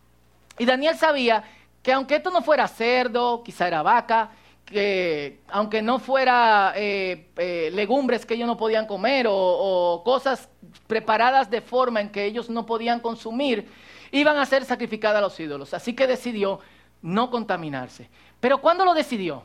Y 0.59 0.65
Daniel 0.65 0.97
sabía 0.97 1.45
que 1.83 1.93
aunque 1.93 2.17
esto 2.17 2.31
no 2.31 2.41
fuera 2.41 2.67
cerdo, 2.69 3.43
quizá 3.43 3.69
era 3.69 3.83
vaca, 3.83 4.31
que 4.65 5.41
aunque 5.49 5.83
no 5.83 5.99
fuera 5.99 6.73
eh, 6.77 7.27
eh, 7.37 7.71
legumbres 7.75 8.25
que 8.25 8.35
ellos 8.35 8.47
no 8.47 8.57
podían 8.57 8.87
comer 8.87 9.27
o, 9.29 10.01
cosas 10.05 10.49
preparadas 10.87 11.51
de 11.51 11.61
forma 11.61 12.01
en 12.01 12.09
que 12.11 12.25
ellos 12.25 12.49
no 12.49 12.65
podían 12.65 13.01
consumir, 13.01 13.69
iban 14.11 14.39
a 14.39 14.47
ser 14.47 14.65
sacrificadas 14.65 15.19
a 15.19 15.21
los 15.21 15.39
ídolos. 15.39 15.75
Así 15.75 15.95
que 15.95 16.07
decidió 16.07 16.61
no 17.03 17.31
contaminarse. 17.31 18.09
Pero 18.41 18.61
¿cuándo 18.61 18.85
lo 18.85 18.95
decidió? 18.95 19.43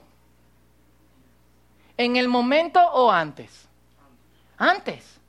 ¿En 1.98 2.16
el 2.16 2.28
momento 2.28 2.80
o 2.80 3.12
antes? 3.12 3.68
Antes. 4.58 5.20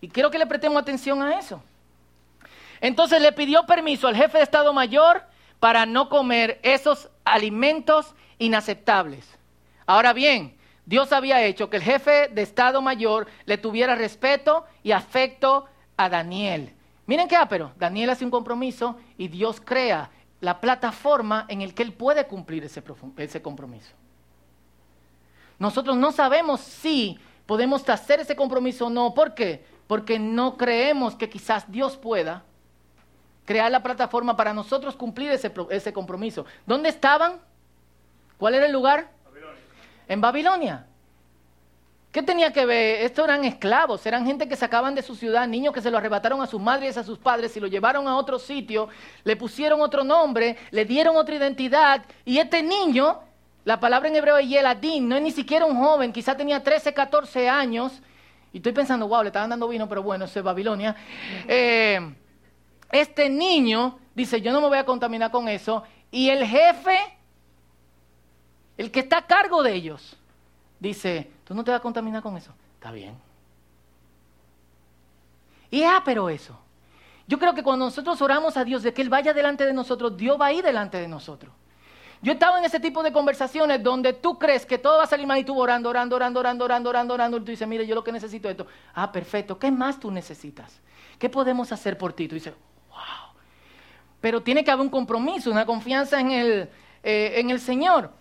Y 0.00 0.08
quiero 0.08 0.30
que 0.30 0.38
le 0.38 0.46
prestemos 0.46 0.80
atención 0.80 1.22
a 1.22 1.38
eso. 1.38 1.62
Entonces 2.80 3.20
le 3.20 3.32
pidió 3.32 3.66
permiso 3.66 4.08
al 4.08 4.16
jefe 4.16 4.38
de 4.38 4.44
Estado 4.44 4.72
Mayor 4.72 5.22
para 5.58 5.84
no 5.84 6.08
comer 6.08 6.58
esos 6.62 7.10
alimentos 7.24 8.14
inaceptables. 8.38 9.26
Ahora 9.86 10.12
bien, 10.12 10.56
Dios 10.86 11.12
había 11.12 11.42
hecho 11.42 11.68
que 11.68 11.76
el 11.76 11.82
jefe 11.82 12.28
de 12.28 12.42
Estado 12.42 12.80
Mayor 12.80 13.26
le 13.44 13.58
tuviera 13.58 13.94
respeto 13.94 14.64
y 14.82 14.92
afecto 14.92 15.66
a 15.96 16.08
Daniel. 16.08 16.72
Miren 17.06 17.28
qué 17.28 17.36
pero 17.48 17.72
Daniel 17.76 18.10
hace 18.10 18.24
un 18.24 18.30
compromiso 18.30 18.96
y 19.18 19.28
Dios 19.28 19.60
crea 19.60 20.10
la 20.40 20.60
plataforma 20.60 21.44
en 21.48 21.60
el 21.60 21.74
que 21.74 21.82
él 21.82 21.92
puede 21.92 22.26
cumplir 22.26 22.64
ese, 22.64 22.82
ese 23.16 23.42
compromiso. 23.42 23.92
Nosotros 25.58 25.96
no 25.96 26.12
sabemos 26.12 26.60
si 26.60 27.18
podemos 27.46 27.86
hacer 27.88 28.20
ese 28.20 28.34
compromiso 28.34 28.86
o 28.86 28.90
no. 28.90 29.12
¿Por 29.12 29.34
qué? 29.34 29.64
Porque 29.86 30.18
no 30.18 30.56
creemos 30.56 31.14
que 31.14 31.28
quizás 31.28 31.70
Dios 31.70 31.96
pueda 31.96 32.44
crear 33.44 33.70
la 33.70 33.82
plataforma 33.82 34.36
para 34.36 34.54
nosotros 34.54 34.94
cumplir 34.94 35.30
ese, 35.32 35.52
ese 35.70 35.92
compromiso. 35.92 36.46
¿Dónde 36.64 36.88
estaban? 36.88 37.40
¿Cuál 38.38 38.54
era 38.54 38.66
el 38.66 38.72
lugar? 38.72 39.10
En 40.08 40.20
Babilonia. 40.20 40.86
¿Qué 42.12 42.22
tenía 42.22 42.52
que 42.52 42.66
ver? 42.66 43.02
Estos 43.02 43.24
eran 43.24 43.44
esclavos, 43.44 44.04
eran 44.04 44.26
gente 44.26 44.48
que 44.48 44.56
sacaban 44.56 44.96
de 44.96 45.02
su 45.02 45.14
ciudad, 45.14 45.46
niños 45.46 45.72
que 45.72 45.80
se 45.80 45.92
lo 45.92 45.98
arrebataron 45.98 46.42
a 46.42 46.46
sus 46.46 46.60
madres 46.60 46.96
y 46.96 46.98
a 46.98 47.04
sus 47.04 47.18
padres 47.18 47.56
y 47.56 47.60
lo 47.60 47.68
llevaron 47.68 48.08
a 48.08 48.16
otro 48.16 48.38
sitio, 48.40 48.88
le 49.22 49.36
pusieron 49.36 49.80
otro 49.80 50.02
nombre, 50.02 50.56
le 50.72 50.84
dieron 50.84 51.16
otra 51.16 51.36
identidad 51.36 52.04
y 52.24 52.38
este 52.38 52.64
niño, 52.64 53.20
la 53.64 53.78
palabra 53.78 54.08
en 54.08 54.16
hebreo 54.16 54.38
es 54.38 54.48
Yeladín, 54.48 55.08
no 55.08 55.16
es 55.16 55.22
ni 55.22 55.30
siquiera 55.30 55.66
un 55.66 55.76
joven, 55.76 56.12
quizá 56.12 56.36
tenía 56.36 56.60
13, 56.62 56.92
14 56.92 57.48
años, 57.48 58.02
y 58.52 58.56
estoy 58.56 58.72
pensando, 58.72 59.06
wow, 59.06 59.22
le 59.22 59.28
estaban 59.28 59.50
dando 59.50 59.68
vino, 59.68 59.88
pero 59.88 60.02
bueno, 60.02 60.24
eso 60.24 60.40
es 60.40 60.44
Babilonia. 60.44 60.96
Eh, 61.46 62.12
este 62.90 63.28
niño 63.28 64.00
dice, 64.16 64.40
yo 64.40 64.50
no 64.50 64.60
me 64.60 64.66
voy 64.66 64.78
a 64.78 64.84
contaminar 64.84 65.30
con 65.30 65.48
eso, 65.48 65.84
y 66.10 66.30
el 66.30 66.44
jefe 66.44 66.98
el 68.80 68.90
que 68.90 69.00
está 69.00 69.18
a 69.18 69.26
cargo 69.26 69.62
de 69.62 69.74
ellos 69.74 70.16
dice, 70.80 71.30
tú 71.50 71.54
no 71.56 71.64
te 71.64 71.72
vas 71.72 71.80
a 71.80 71.82
contaminar 71.82 72.22
con 72.22 72.36
eso. 72.36 72.54
Está 72.74 72.92
bien. 72.92 73.18
Y 75.68 75.82
ah, 75.82 76.00
pero 76.04 76.30
eso. 76.30 76.56
Yo 77.26 77.40
creo 77.40 77.54
que 77.54 77.64
cuando 77.64 77.86
nosotros 77.86 78.22
oramos 78.22 78.56
a 78.56 78.62
Dios 78.62 78.84
de 78.84 78.94
que 78.94 79.02
Él 79.02 79.08
vaya 79.08 79.32
delante 79.32 79.66
de 79.66 79.72
nosotros, 79.72 80.16
Dios 80.16 80.40
va 80.40 80.46
a 80.46 80.52
ir 80.52 80.62
delante 80.62 80.98
de 80.98 81.08
nosotros. 81.08 81.52
Yo 82.22 82.30
he 82.30 82.34
estado 82.34 82.56
en 82.56 82.66
ese 82.66 82.78
tipo 82.78 83.02
de 83.02 83.12
conversaciones 83.12 83.82
donde 83.82 84.12
tú 84.12 84.38
crees 84.38 84.64
que 84.64 84.78
todo 84.78 84.98
va 84.98 85.02
a 85.02 85.06
salir 85.08 85.26
mal 85.26 85.40
y 85.40 85.44
tú 85.44 85.58
orando, 85.58 85.88
orando, 85.88 86.14
orando, 86.14 86.38
orando, 86.38 86.64
orando, 86.64 86.88
orando, 86.88 87.14
orando, 87.14 87.36
y 87.38 87.40
tú 87.40 87.46
dices, 87.46 87.66
mire, 87.66 87.84
yo 87.84 87.96
lo 87.96 88.04
que 88.04 88.12
necesito 88.12 88.48
es 88.48 88.52
esto. 88.52 88.68
Ah, 88.94 89.10
perfecto. 89.10 89.58
¿Qué 89.58 89.72
más 89.72 89.98
tú 89.98 90.12
necesitas? 90.12 90.80
¿Qué 91.18 91.28
podemos 91.28 91.72
hacer 91.72 91.98
por 91.98 92.12
ti? 92.12 92.28
Tú 92.28 92.36
dices, 92.36 92.54
wow. 92.90 93.34
Pero 94.20 94.40
tiene 94.40 94.62
que 94.62 94.70
haber 94.70 94.84
un 94.84 94.90
compromiso, 94.90 95.50
una 95.50 95.66
confianza 95.66 96.20
en 96.20 96.30
el, 96.30 96.70
eh, 97.02 97.32
en 97.38 97.50
el 97.50 97.58
Señor. 97.58 98.12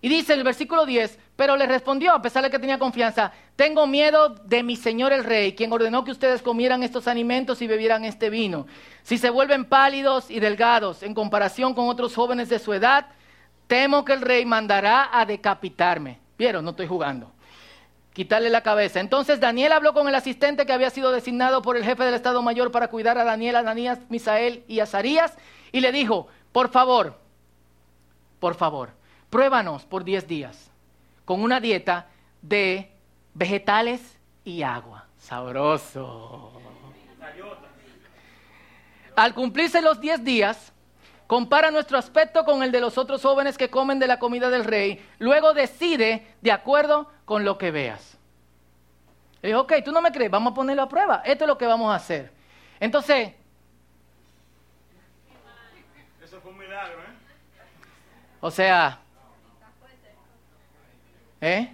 Y 0.00 0.08
dice 0.08 0.32
el 0.32 0.42
versículo 0.42 0.86
10, 0.86 1.18
pero 1.36 1.56
le 1.56 1.66
respondió, 1.66 2.12
a 2.12 2.22
pesar 2.22 2.44
de 2.44 2.50
que 2.50 2.58
tenía 2.58 2.78
confianza, 2.78 3.32
tengo 3.56 3.86
miedo 3.86 4.28
de 4.28 4.62
mi 4.62 4.76
señor 4.76 5.12
el 5.12 5.24
rey, 5.24 5.54
quien 5.54 5.72
ordenó 5.72 6.04
que 6.04 6.12
ustedes 6.12 6.42
comieran 6.42 6.82
estos 6.82 7.08
alimentos 7.08 7.60
y 7.60 7.66
bebieran 7.66 8.04
este 8.04 8.30
vino. 8.30 8.66
Si 9.02 9.18
se 9.18 9.30
vuelven 9.30 9.64
pálidos 9.64 10.30
y 10.30 10.38
delgados 10.38 11.02
en 11.02 11.14
comparación 11.14 11.74
con 11.74 11.88
otros 11.88 12.14
jóvenes 12.14 12.48
de 12.48 12.58
su 12.58 12.72
edad, 12.72 13.06
temo 13.66 14.04
que 14.04 14.12
el 14.12 14.20
rey 14.20 14.44
mandará 14.44 15.08
a 15.12 15.26
decapitarme. 15.26 16.20
Vieron, 16.38 16.64
no 16.64 16.70
estoy 16.70 16.86
jugando. 16.86 17.32
Quitarle 18.12 18.48
la 18.48 18.62
cabeza. 18.62 19.00
Entonces 19.00 19.40
Daniel 19.40 19.72
habló 19.72 19.92
con 19.92 20.06
el 20.06 20.14
asistente 20.14 20.66
que 20.66 20.72
había 20.72 20.90
sido 20.90 21.10
designado 21.10 21.62
por 21.62 21.76
el 21.76 21.84
jefe 21.84 22.04
del 22.04 22.14
Estado 22.14 22.42
Mayor 22.42 22.70
para 22.70 22.88
cuidar 22.88 23.18
a 23.18 23.24
Daniel, 23.24 23.56
Ananías, 23.56 23.98
Misael 24.08 24.62
y 24.68 24.78
Azarías, 24.78 25.36
y 25.72 25.80
le 25.80 25.90
dijo, 25.90 26.28
por 26.52 26.68
favor, 26.68 27.18
por 28.38 28.54
favor 28.54 28.90
pruébanos 29.34 29.84
por 29.84 30.04
10 30.04 30.28
días 30.28 30.70
con 31.24 31.42
una 31.42 31.60
dieta 31.60 32.06
de 32.42 32.90
vegetales 33.34 34.18
y 34.44 34.62
agua. 34.62 35.06
Sabroso. 35.18 36.60
Al 39.16 39.32
cumplirse 39.32 39.80
los 39.80 40.00
10 40.00 40.24
días, 40.24 40.72
compara 41.26 41.70
nuestro 41.70 41.96
aspecto 41.96 42.44
con 42.44 42.62
el 42.62 42.72
de 42.72 42.80
los 42.80 42.98
otros 42.98 43.22
jóvenes 43.22 43.56
que 43.56 43.70
comen 43.70 43.98
de 43.98 44.06
la 44.06 44.18
comida 44.18 44.50
del 44.50 44.64
rey. 44.64 45.04
Luego 45.18 45.54
decide 45.54 46.26
de 46.40 46.52
acuerdo 46.52 47.10
con 47.24 47.44
lo 47.44 47.56
que 47.56 47.70
veas. 47.70 48.18
Le 49.40 49.48
dijo, 49.48 49.60
ok, 49.60 49.74
tú 49.84 49.92
no 49.92 50.00
me 50.00 50.10
crees, 50.10 50.30
vamos 50.30 50.52
a 50.52 50.54
ponerlo 50.54 50.82
a 50.82 50.88
prueba. 50.88 51.22
Esto 51.24 51.44
es 51.44 51.48
lo 51.48 51.58
que 51.58 51.66
vamos 51.66 51.92
a 51.92 51.96
hacer. 51.96 52.32
Entonces... 52.80 53.34
Eso 56.22 56.40
fue 56.40 56.50
un 56.50 56.58
milagro, 56.58 56.98
¿eh? 56.98 57.14
O 58.40 58.50
sea, 58.50 59.00
¿Eh? 61.46 61.68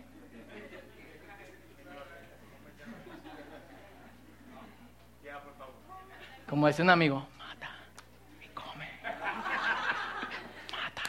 Como 6.48 6.66
dice 6.66 6.82
un 6.82 6.90
amigo, 6.90 7.24
mata 7.38 7.70
y 8.42 8.48
come. 8.48 8.88
Mata 10.72 11.02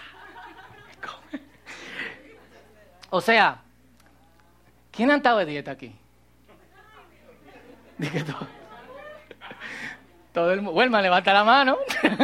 y 0.91 0.95
come. 1.03 1.41
O 3.09 3.19
sea, 3.19 3.63
¿quién 4.91 5.09
ha 5.09 5.15
estado 5.15 5.39
de 5.39 5.45
dieta 5.45 5.71
aquí? 5.71 5.95
Dije 7.97 8.23
todo. 8.23 8.47
Todo 10.33 10.53
el 10.53 10.61
mundo. 10.61 10.77
Huelma, 10.77 11.01
levanta 11.01 11.33
la 11.33 11.43
mano. 11.43 11.79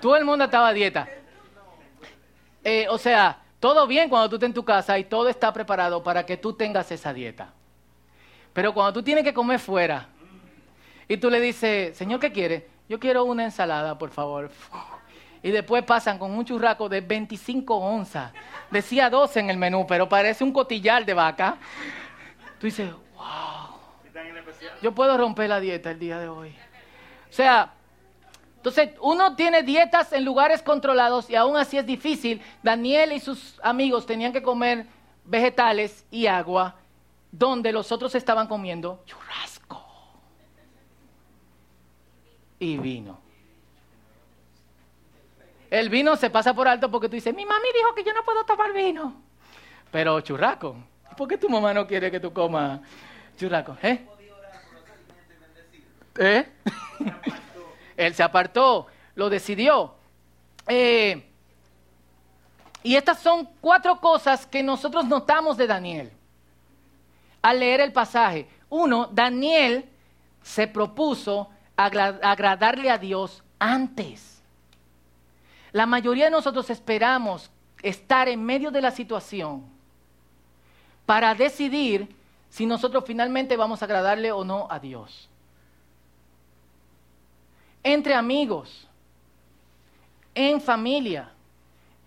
todo 0.00 0.16
el 0.16 0.24
mundo 0.24 0.46
estaba 0.46 0.68
a 0.68 0.72
dieta. 0.72 1.06
Eh, 2.64 2.86
o 2.88 2.96
sea, 2.96 3.41
todo 3.62 3.86
bien 3.86 4.08
cuando 4.08 4.28
tú 4.28 4.34
estás 4.34 4.48
en 4.48 4.54
tu 4.54 4.64
casa 4.64 4.98
y 4.98 5.04
todo 5.04 5.28
está 5.28 5.52
preparado 5.52 6.02
para 6.02 6.26
que 6.26 6.36
tú 6.36 6.52
tengas 6.52 6.90
esa 6.90 7.14
dieta. 7.14 7.52
Pero 8.52 8.74
cuando 8.74 8.94
tú 8.94 9.04
tienes 9.04 9.22
que 9.22 9.32
comer 9.32 9.60
fuera 9.60 10.08
y 11.06 11.16
tú 11.16 11.30
le 11.30 11.40
dices, 11.40 11.96
Señor, 11.96 12.18
¿qué 12.18 12.32
quiere? 12.32 12.68
Yo 12.88 12.98
quiero 12.98 13.22
una 13.22 13.44
ensalada, 13.44 13.96
por 13.96 14.10
favor. 14.10 14.50
Y 15.44 15.52
después 15.52 15.84
pasan 15.84 16.18
con 16.18 16.32
un 16.32 16.44
churraco 16.44 16.88
de 16.88 17.02
25 17.02 17.76
onzas. 17.76 18.32
Decía 18.68 19.08
12 19.08 19.38
en 19.38 19.50
el 19.50 19.58
menú, 19.58 19.86
pero 19.86 20.08
parece 20.08 20.42
un 20.42 20.52
cotillar 20.52 21.04
de 21.04 21.14
vaca. 21.14 21.56
Tú 22.58 22.66
dices, 22.66 22.90
wow. 23.14 23.78
Yo 24.82 24.90
puedo 24.92 25.16
romper 25.16 25.48
la 25.48 25.60
dieta 25.60 25.92
el 25.92 26.00
día 26.00 26.18
de 26.18 26.26
hoy. 26.26 26.48
O 27.30 27.32
sea, 27.32 27.72
entonces, 28.62 28.90
uno 29.00 29.34
tiene 29.34 29.64
dietas 29.64 30.12
en 30.12 30.24
lugares 30.24 30.62
controlados 30.62 31.28
y 31.28 31.34
aún 31.34 31.56
así 31.56 31.78
es 31.78 31.84
difícil. 31.84 32.40
Daniel 32.62 33.10
y 33.10 33.18
sus 33.18 33.58
amigos 33.60 34.06
tenían 34.06 34.32
que 34.32 34.40
comer 34.40 34.86
vegetales 35.24 36.06
y 36.12 36.28
agua 36.28 36.76
donde 37.32 37.72
los 37.72 37.90
otros 37.90 38.14
estaban 38.14 38.46
comiendo 38.46 39.02
churrasco 39.04 39.84
y 42.60 42.76
vino. 42.76 43.18
El 45.68 45.88
vino 45.88 46.14
se 46.14 46.30
pasa 46.30 46.54
por 46.54 46.68
alto 46.68 46.88
porque 46.88 47.08
tú 47.08 47.16
dices, 47.16 47.34
mi 47.34 47.44
mami 47.44 47.66
dijo 47.74 47.92
que 47.96 48.04
yo 48.04 48.12
no 48.14 48.22
puedo 48.22 48.44
tomar 48.44 48.72
vino. 48.72 49.22
Pero 49.90 50.20
churrasco, 50.20 50.76
¿por 51.16 51.26
qué 51.26 51.36
tu 51.36 51.48
mamá 51.48 51.74
no 51.74 51.84
quiere 51.84 52.12
que 52.12 52.20
tú 52.20 52.32
comas 52.32 52.80
churrasco? 53.36 53.76
¿Eh? 53.82 54.06
¿Eh? 56.16 56.46
Él 57.96 58.14
se 58.14 58.22
apartó, 58.22 58.86
lo 59.14 59.30
decidió. 59.30 59.94
Eh, 60.66 61.28
y 62.82 62.96
estas 62.96 63.20
son 63.20 63.48
cuatro 63.60 64.00
cosas 64.00 64.46
que 64.46 64.62
nosotros 64.62 65.04
notamos 65.04 65.56
de 65.56 65.66
Daniel 65.66 66.12
al 67.40 67.60
leer 67.60 67.80
el 67.80 67.92
pasaje. 67.92 68.48
Uno, 68.70 69.08
Daniel 69.12 69.88
se 70.42 70.66
propuso 70.66 71.50
agradarle 71.76 72.90
a 72.90 72.98
Dios 72.98 73.42
antes. 73.58 74.42
La 75.72 75.86
mayoría 75.86 76.26
de 76.26 76.30
nosotros 76.30 76.68
esperamos 76.70 77.50
estar 77.82 78.28
en 78.28 78.44
medio 78.44 78.70
de 78.70 78.82
la 78.82 78.90
situación 78.90 79.64
para 81.06 81.34
decidir 81.34 82.14
si 82.50 82.66
nosotros 82.66 83.04
finalmente 83.06 83.56
vamos 83.56 83.82
a 83.82 83.86
agradarle 83.86 84.30
o 84.32 84.44
no 84.44 84.66
a 84.70 84.78
Dios. 84.78 85.28
Entre 87.82 88.14
amigos, 88.14 88.86
en 90.34 90.60
familia, 90.60 91.30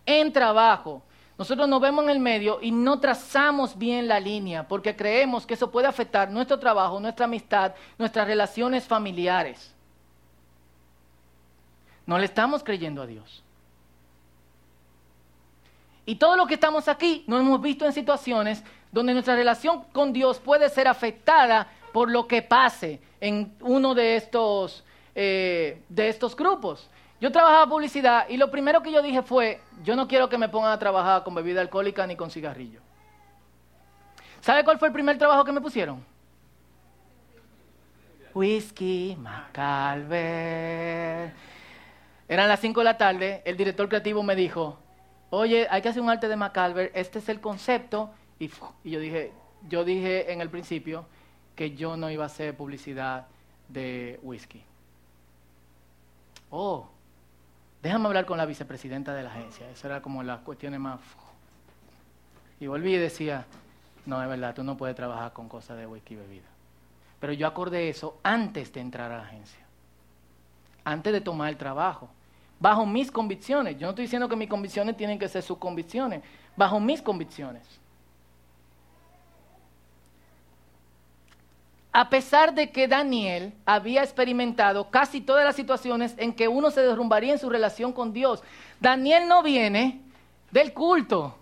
en 0.05 0.31
trabajo. 0.31 1.01
Nosotros 1.37 1.67
nos 1.67 1.81
vemos 1.81 2.03
en 2.05 2.11
el 2.11 2.19
medio 2.19 2.59
y 2.61 2.71
no 2.71 2.99
trazamos 2.99 3.77
bien 3.77 4.07
la 4.07 4.19
línea 4.19 4.67
porque 4.67 4.95
creemos 4.95 5.45
que 5.45 5.55
eso 5.55 5.69
puede 5.69 5.87
afectar 5.87 6.31
nuestro 6.31 6.57
trabajo, 6.59 6.99
nuestra 6.99 7.25
amistad, 7.25 7.73
nuestras 7.97 8.25
relaciones 8.25 8.85
familiares. 8.85 9.73
No 12.05 12.17
le 12.17 12.25
estamos 12.25 12.63
creyendo 12.63 13.01
a 13.01 13.07
Dios. 13.07 13.43
Y 16.05 16.15
todo 16.15 16.37
lo 16.37 16.45
que 16.45 16.53
estamos 16.53 16.87
aquí 16.87 17.23
nos 17.27 17.41
hemos 17.41 17.61
visto 17.61 17.85
en 17.85 17.91
situaciones 17.91 18.63
donde 18.91 19.13
nuestra 19.13 19.35
relación 19.35 19.83
con 19.91 20.13
Dios 20.13 20.39
puede 20.39 20.69
ser 20.69 20.87
afectada 20.87 21.67
por 21.91 22.11
lo 22.11 22.27
que 22.27 22.41
pase 22.41 23.01
en 23.19 23.55
uno 23.61 23.95
de 23.95 24.15
estos, 24.15 24.83
eh, 25.15 25.81
de 25.89 26.09
estos 26.09 26.35
grupos. 26.35 26.89
Yo 27.21 27.31
trabajaba 27.31 27.69
publicidad 27.69 28.27
y 28.27 28.35
lo 28.37 28.51
primero 28.51 28.83
que 28.83 28.91
yo 28.91 29.01
dije 29.01 29.21
fue, 29.21 29.61
yo 29.83 29.95
no 29.95 30.07
quiero 30.07 30.27
que 30.27 30.37
me 30.37 30.49
pongan 30.49 30.73
a 30.73 30.79
trabajar 30.79 31.23
con 31.23 31.33
bebida 31.33 31.61
alcohólica 31.61 32.05
ni 32.05 32.17
con 32.17 32.29
cigarrillo. 32.29 32.81
¿Sabe 34.41 34.63
cuál 34.65 34.77
fue 34.77 34.89
el 34.89 34.93
primer 34.93 35.17
trabajo 35.17 35.45
que 35.45 35.53
me 35.53 35.61
pusieron? 35.61 36.05
Whisky, 38.33 39.15
Macalver. 39.17 40.13
Eran 42.27 42.49
las 42.49 42.59
5 42.59 42.81
de 42.81 42.83
la 42.83 42.97
tarde, 42.97 43.41
el 43.45 43.55
director 43.55 43.87
creativo 43.87 44.21
me 44.21 44.35
dijo, 44.35 44.77
oye, 45.29 45.67
hay 45.69 45.81
que 45.81 45.89
hacer 45.89 46.01
un 46.01 46.09
arte 46.09 46.27
de 46.27 46.35
Macalver, 46.35 46.91
este 46.93 47.19
es 47.19 47.29
el 47.29 47.39
concepto. 47.39 48.11
Y, 48.37 48.51
y 48.83 48.91
yo 48.91 48.99
dije, 48.99 49.31
yo 49.69 49.85
dije 49.85 50.33
en 50.33 50.41
el 50.41 50.49
principio 50.49 51.05
que 51.55 51.75
yo 51.75 51.95
no 51.95 52.11
iba 52.11 52.23
a 52.23 52.27
hacer 52.27 52.57
publicidad 52.57 53.27
de 53.69 54.19
whisky. 54.21 54.61
Oh, 56.49 56.87
déjame 57.81 58.07
hablar 58.07 58.25
con 58.25 58.37
la 58.37 58.45
vicepresidenta 58.45 59.13
de 59.13 59.23
la 59.23 59.31
agencia. 59.31 59.69
Esa 59.69 59.87
era 59.87 60.01
como 60.01 60.23
las 60.23 60.41
cuestiones 60.41 60.79
más... 60.79 60.99
Y 62.59 62.67
volví 62.67 62.93
y 62.93 62.97
decía, 62.97 63.45
no, 64.05 64.21
es 64.21 64.29
verdad, 64.29 64.55
tú 64.55 64.63
no 64.63 64.77
puedes 64.77 64.95
trabajar 64.95 65.33
con 65.33 65.49
cosas 65.49 65.77
de 65.77 65.85
whisky 65.85 66.13
y 66.13 66.17
bebida. 66.17 66.47
Pero 67.19 67.33
yo 67.33 67.47
acordé 67.47 67.89
eso 67.89 68.17
antes 68.23 68.71
de 68.71 68.81
entrar 68.81 69.11
a 69.11 69.17
la 69.17 69.23
agencia, 69.23 69.65
antes 70.83 71.11
de 71.11 71.21
tomar 71.21 71.49
el 71.49 71.57
trabajo, 71.57 72.09
bajo 72.59 72.85
mis 72.85 73.11
convicciones. 73.11 73.77
Yo 73.77 73.87
no 73.87 73.89
estoy 73.89 74.05
diciendo 74.05 74.29
que 74.29 74.35
mis 74.35 74.49
convicciones 74.49 74.95
tienen 74.95 75.19
que 75.19 75.27
ser 75.27 75.41
sus 75.41 75.57
convicciones, 75.57 76.23
bajo 76.55 76.79
mis 76.79 77.01
convicciones. 77.01 77.63
A 81.95 82.09
pesar 82.09 82.53
de 82.53 82.71
que 82.71 82.89
Daniel 82.89 83.53
había 83.65 84.03
experimentado 84.03 84.89
casi 84.91 85.21
todas 85.21 85.45
las 85.45 85.55
situaciones 85.55 86.13
en 86.17 86.33
que 86.33 86.49
uno 86.49 86.69
se 86.69 86.81
derrumbaría 86.81 87.31
en 87.31 87.39
su 87.39 87.49
relación 87.49 87.93
con 87.93 88.11
Dios. 88.11 88.43
Daniel 88.81 89.29
no 89.29 89.41
viene 89.41 90.01
del 90.51 90.73
culto 90.73 91.37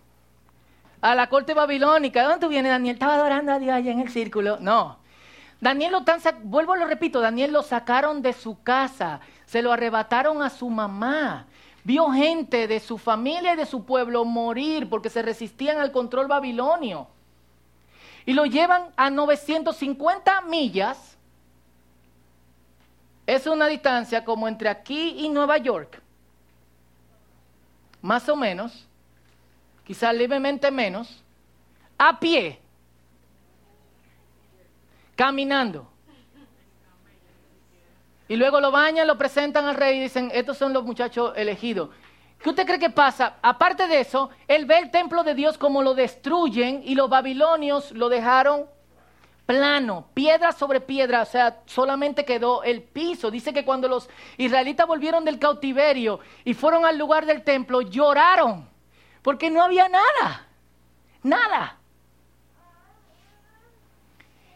a 1.02 1.16
la 1.16 1.26
corte 1.26 1.56
babilónica. 1.56 2.20
¿De 2.20 2.28
dónde 2.28 2.46
tú 2.46 2.50
vienes, 2.50 2.72
Daniel? 2.72 2.94
Estaba 2.94 3.16
adorando 3.16 3.52
a 3.52 3.58
Dios 3.58 3.74
allá 3.74 3.92
en 3.94 4.02
el 4.02 4.10
círculo. 4.10 4.60
No. 4.60 5.00
Daniel 5.60 5.92
lo 5.92 6.04
tan, 6.04 6.22
vuelvo 6.44 6.76
lo 6.76 6.86
repito, 6.86 7.20
Daniel 7.20 7.52
lo 7.52 7.64
sacaron 7.64 8.22
de 8.22 8.34
su 8.34 8.62
casa, 8.62 9.22
se 9.48 9.64
lo 9.64 9.72
arrebataron 9.72 10.44
a 10.44 10.52
su 10.52 10.70
mamá. 10.70 11.48
Vio 11.84 12.12
gente 12.12 12.68
de 12.68 12.80
su 12.80 13.00
familia 13.00 13.54
y 13.54 13.58
de 13.58 13.66
su 13.66 13.86
pueblo 13.86 14.24
morir 14.24 14.88
porque 14.88 15.10
se 15.10 15.24
resistían 15.24 15.80
al 15.80 15.92
control 15.92 16.28
babilonio 16.28 17.08
y 18.26 18.34
lo 18.34 18.46
llevan 18.46 18.92
a 18.96 19.10
950 19.10 20.42
millas. 20.42 21.18
Es 23.26 23.48
una 23.48 23.68
distancia 23.68 24.24
como 24.24 24.48
entre 24.48 24.70
aquí 24.70 25.16
y 25.20 25.30
Nueva 25.30 25.58
York. 25.58 26.02
Más 28.02 28.28
o 28.28 28.36
menos, 28.36 28.86
quizás 29.86 30.14
levemente 30.14 30.70
menos, 30.72 31.24
a 31.98 32.20
pie, 32.20 32.60
caminando. 35.16 35.90
Y 38.28 38.36
luego 38.36 38.60
lo 38.60 38.72
bañan, 38.72 39.08
lo 39.08 39.18
presentan 39.18 39.66
al 39.66 39.76
rey 39.76 39.98
y 39.98 40.02
dicen, 40.04 40.32
estos 40.34 40.58
son 40.58 40.74
los 40.74 40.84
muchachos 40.84 41.34
elegidos. 41.36 41.90
¿Qué 42.44 42.50
usted 42.50 42.66
cree 42.66 42.78
que 42.78 42.90
pasa? 42.90 43.38
Aparte 43.42 43.88
de 43.88 44.02
eso, 44.02 44.30
él 44.50 44.66
ve 44.66 44.78
el 44.78 44.92
templo 44.92 45.24
de 45.24 45.34
Dios 45.34 45.58
como 45.58 45.82
lo 45.82 45.94
destruyen 45.94 46.82
y 46.84 46.94
los 46.94 47.10
babilonios 47.10 47.92
lo 47.94 48.10
dejaron 48.10 48.66
plano, 49.46 50.08
piedra 50.14 50.52
sobre 50.52 50.82
piedra, 50.82 51.22
o 51.22 51.26
sea, 51.26 51.62
solamente 51.66 52.26
quedó 52.26 52.62
el 52.64 52.82
piso. 52.82 53.32
Dice 53.32 53.54
que 53.54 53.64
cuando 53.64 53.88
los 53.88 54.10
israelitas 54.36 54.86
volvieron 54.86 55.24
del 55.24 55.40
cautiverio 55.40 56.20
y 56.44 56.54
fueron 56.54 56.86
al 56.86 56.98
lugar 56.98 57.26
del 57.26 57.44
templo, 57.44 57.82
lloraron, 57.82 58.70
porque 59.22 59.50
no 59.50 59.64
había 59.64 59.88
nada, 59.88 60.48
nada. 61.24 61.78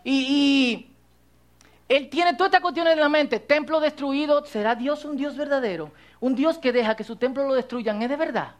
Y, 0.04 0.37
él 1.98 2.10
tiene 2.10 2.36
toda 2.36 2.48
esta 2.48 2.62
cuestión 2.62 2.88
en 2.88 3.00
la 3.00 3.10
mente, 3.10 3.40
templo 3.40 3.80
destruido, 3.80 4.46
¿será 4.46 4.76
Dios 4.76 5.04
un 5.04 5.18
Dios 5.18 5.36
verdadero? 5.36 5.92
Un 6.20 6.36
Dios 6.36 6.60
que 6.60 6.72
deja 6.72 6.96
que 6.96 7.04
su 7.04 7.16
templo 7.16 7.48
lo 7.48 7.56
destruyan, 7.56 8.02
¿es 8.04 8.10
de 8.10 8.16
verdad? 8.16 8.56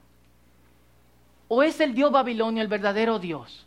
¿O 1.48 1.62
es 1.62 1.80
el 1.80 1.94
Dios 1.94 2.12
babilonio 2.12 2.62
el 2.62 2.68
verdadero 2.68 3.20
Dios? 3.20 3.66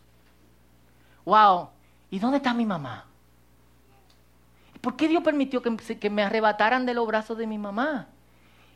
Wow, 1.24 1.68
¿y 2.10 2.18
dónde 2.18 2.38
está 2.38 2.52
mi 2.52 2.66
mamá? 2.66 3.06
¿Por 4.80 4.96
qué 4.96 5.06
Dios 5.06 5.22
permitió 5.22 5.62
que, 5.62 6.10
me 6.10 6.22
arrebataran 6.22 6.84
de 6.84 6.94
los 6.94 7.06
brazos 7.06 7.38
de 7.38 7.46
mi 7.46 7.58
mamá? 7.58 8.08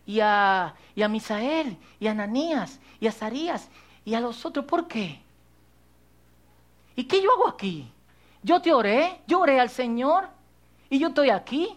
Y 0.06 0.20
a, 0.20 0.74
y 0.94 1.02
a 1.02 1.08
Misael, 1.08 1.76
y 1.98 2.06
a 2.06 2.12
Ananías, 2.12 2.78
y 3.00 3.08
a 3.08 3.12
Sarías, 3.12 3.68
y 4.04 4.14
a 4.14 4.20
los 4.20 4.44
otros, 4.46 4.64
¿por 4.66 4.86
qué? 4.86 5.20
¿Y 6.94 7.04
qué 7.04 7.20
yo 7.20 7.32
hago 7.32 7.48
aquí? 7.48 7.90
Yo 8.42 8.60
te 8.60 8.72
oré, 8.72 9.20
yo 9.26 9.40
oré 9.40 9.58
al 9.58 9.70
Señor, 9.70 10.28
y 10.94 11.00
yo 11.00 11.08
estoy 11.08 11.30
aquí 11.30 11.76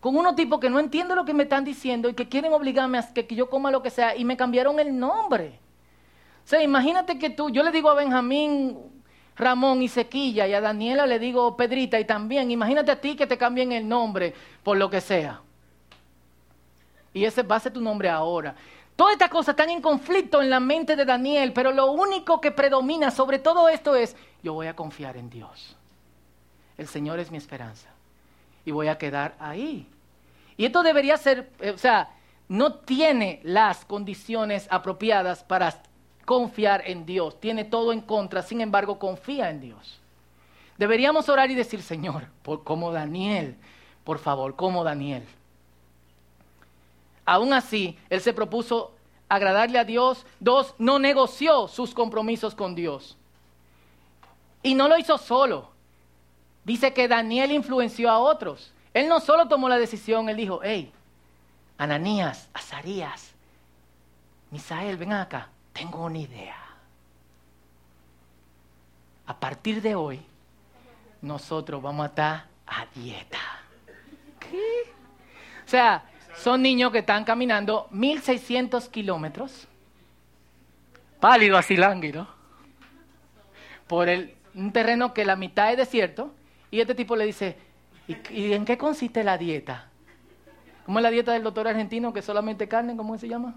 con 0.00 0.16
unos 0.16 0.34
tipos 0.34 0.58
que 0.58 0.68
no 0.68 0.80
entiendo 0.80 1.14
lo 1.14 1.24
que 1.24 1.32
me 1.32 1.44
están 1.44 1.64
diciendo 1.64 2.08
y 2.08 2.14
que 2.14 2.28
quieren 2.28 2.52
obligarme 2.52 2.98
a 2.98 3.12
que, 3.12 3.24
yo 3.36 3.48
coma 3.48 3.70
lo 3.70 3.84
que 3.84 3.90
sea 3.90 4.16
y 4.16 4.24
me 4.24 4.36
cambiaron 4.36 4.80
el 4.80 4.98
nombre. 4.98 5.60
O 6.44 6.48
sea, 6.48 6.60
imagínate 6.60 7.20
que 7.20 7.30
tú, 7.30 7.50
yo 7.50 7.62
le 7.62 7.70
digo 7.70 7.88
a 7.88 7.94
Benjamín 7.94 8.78
Ramón 9.36 9.80
y 9.80 9.86
Sequilla 9.86 10.48
y 10.48 10.54
a 10.54 10.60
Daniela 10.60 11.06
le 11.06 11.20
digo 11.20 11.56
Pedrita 11.56 12.00
y 12.00 12.04
también, 12.04 12.50
imagínate 12.50 12.90
a 12.90 13.00
ti 13.00 13.14
que 13.14 13.28
te 13.28 13.38
cambien 13.38 13.70
el 13.70 13.88
nombre 13.88 14.34
por 14.64 14.76
lo 14.76 14.90
que 14.90 15.00
sea. 15.00 15.40
Y 17.14 17.24
ese 17.24 17.44
va 17.44 17.56
a 17.56 17.60
ser 17.60 17.72
tu 17.72 17.80
nombre 17.80 18.08
ahora. 18.08 18.56
Todas 18.96 19.12
estas 19.12 19.30
cosas 19.30 19.52
están 19.52 19.70
en 19.70 19.80
conflicto 19.80 20.42
en 20.42 20.50
la 20.50 20.58
mente 20.58 20.96
de 20.96 21.04
Daniel, 21.04 21.52
pero 21.52 21.70
lo 21.70 21.92
único 21.92 22.40
que 22.40 22.50
predomina 22.50 23.12
sobre 23.12 23.38
todo 23.38 23.68
esto 23.68 23.94
es, 23.94 24.16
yo 24.42 24.54
voy 24.54 24.66
a 24.66 24.74
confiar 24.74 25.16
en 25.16 25.30
Dios. 25.30 25.76
El 26.76 26.88
Señor 26.88 27.20
es 27.20 27.30
mi 27.30 27.38
esperanza 27.38 27.88
y 28.70 28.72
voy 28.72 28.86
a 28.86 28.98
quedar 28.98 29.34
ahí. 29.40 29.84
Y 30.56 30.64
esto 30.64 30.84
debería 30.84 31.16
ser, 31.16 31.50
eh, 31.58 31.70
o 31.70 31.78
sea, 31.78 32.10
no 32.46 32.74
tiene 32.74 33.40
las 33.42 33.84
condiciones 33.84 34.68
apropiadas 34.70 35.42
para 35.42 35.82
confiar 36.24 36.82
en 36.86 37.04
Dios. 37.04 37.40
Tiene 37.40 37.64
todo 37.64 37.92
en 37.92 38.00
contra, 38.00 38.42
sin 38.42 38.60
embargo, 38.60 39.00
confía 39.00 39.50
en 39.50 39.60
Dios. 39.60 40.00
Deberíamos 40.78 41.28
orar 41.28 41.50
y 41.50 41.56
decir, 41.56 41.82
Señor, 41.82 42.28
por, 42.42 42.62
como 42.62 42.92
Daniel, 42.92 43.56
por 44.04 44.20
favor, 44.20 44.54
como 44.54 44.84
Daniel. 44.84 45.24
Aún 47.24 47.52
así, 47.52 47.98
él 48.08 48.20
se 48.20 48.32
propuso 48.32 48.94
agradarle 49.28 49.80
a 49.80 49.84
Dios. 49.84 50.24
Dos, 50.38 50.76
no 50.78 51.00
negoció 51.00 51.66
sus 51.66 51.92
compromisos 51.92 52.54
con 52.54 52.76
Dios. 52.76 53.16
Y 54.62 54.74
no 54.74 54.86
lo 54.86 54.96
hizo 54.96 55.18
solo. 55.18 55.70
Dice 56.70 56.92
que 56.92 57.08
Daniel 57.08 57.50
influenció 57.50 58.08
a 58.08 58.20
otros. 58.20 58.72
Él 58.94 59.08
no 59.08 59.18
solo 59.18 59.48
tomó 59.48 59.68
la 59.68 59.76
decisión, 59.76 60.28
él 60.28 60.36
dijo, 60.36 60.60
hey, 60.62 60.92
Ananías, 61.76 62.48
Azarías, 62.54 63.34
Misael, 64.52 64.96
ven 64.96 65.12
acá, 65.12 65.48
tengo 65.72 66.04
una 66.04 66.18
idea. 66.18 66.54
A 69.26 69.36
partir 69.36 69.82
de 69.82 69.96
hoy, 69.96 70.20
nosotros 71.20 71.82
vamos 71.82 72.04
a 72.04 72.08
estar 72.10 72.46
a 72.68 72.86
dieta. 72.94 73.40
¿Qué? 74.38 74.92
O 75.66 75.68
sea, 75.68 76.04
son 76.36 76.62
niños 76.62 76.92
que 76.92 76.98
están 76.98 77.24
caminando 77.24 77.88
1600 77.90 78.88
kilómetros, 78.90 79.66
pálido 81.18 81.58
así 81.58 81.76
lánguido, 81.76 82.28
por 83.88 84.08
el, 84.08 84.36
un 84.54 84.70
terreno 84.70 85.12
que 85.12 85.24
la 85.24 85.34
mitad 85.34 85.72
es 85.72 85.76
desierto 85.76 86.32
y 86.70 86.80
este 86.80 86.94
tipo 86.94 87.16
le 87.16 87.26
dice, 87.26 87.56
¿y, 88.06 88.52
en 88.52 88.64
qué 88.64 88.78
consiste 88.78 89.24
la 89.24 89.36
dieta? 89.36 89.88
¿Cómo 90.86 90.98
es 90.98 91.02
la 91.02 91.10
dieta 91.10 91.32
del 91.32 91.42
doctor 91.42 91.66
argentino 91.68 92.12
que 92.12 92.22
solamente 92.22 92.68
carne? 92.68 92.96
¿Cómo 92.96 93.18
se 93.18 93.28
llama? 93.28 93.56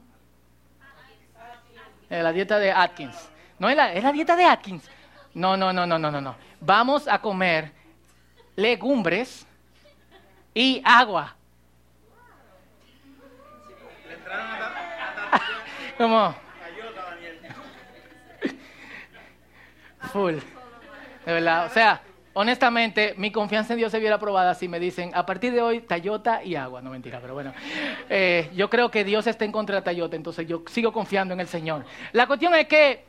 Eh, 2.09 2.21
la 2.21 2.31
dieta 2.31 2.57
de 2.59 2.71
Atkins. 2.71 3.29
No 3.59 3.69
es 3.69 3.75
la, 3.75 3.93
es 3.93 4.03
la 4.03 4.11
dieta 4.11 4.35
de 4.35 4.45
Atkins. 4.45 4.89
No, 5.33 5.57
no, 5.57 5.71
no, 5.73 5.85
no, 5.85 5.97
no, 5.97 6.11
no, 6.11 6.21
no. 6.21 6.35
Vamos 6.59 7.07
a 7.07 7.19
comer 7.19 7.71
legumbres 8.55 9.47
y 10.53 10.81
agua. 10.85 11.35
¿Cómo? 15.97 16.35
Full. 20.11 20.35
De 21.25 21.31
verdad, 21.33 21.65
o 21.65 21.69
sea, 21.69 22.01
honestamente, 22.33 23.13
mi 23.17 23.31
confianza 23.31 23.73
en 23.73 23.79
Dios 23.79 23.91
se 23.91 23.99
viera 23.99 24.19
probada 24.19 24.53
si 24.53 24.67
me 24.67 24.79
dicen, 24.79 25.11
a 25.13 25.25
partir 25.25 25.53
de 25.53 25.61
hoy, 25.61 25.81
Tayota 25.81 26.43
y 26.43 26.55
agua. 26.55 26.81
No 26.81 26.89
mentira, 26.89 27.19
pero 27.21 27.33
bueno. 27.33 27.53
Eh, 28.09 28.49
yo 28.55 28.69
creo 28.69 28.89
que 28.91 29.03
Dios 29.03 29.27
está 29.27 29.45
en 29.45 29.51
contra 29.51 29.77
de 29.77 29.81
Tayota, 29.81 30.15
entonces 30.15 30.47
yo 30.47 30.63
sigo 30.67 30.91
confiando 30.91 31.33
en 31.33 31.39
el 31.39 31.47
Señor. 31.47 31.85
La 32.11 32.27
cuestión 32.27 32.53
es 32.55 32.67
que 32.67 33.05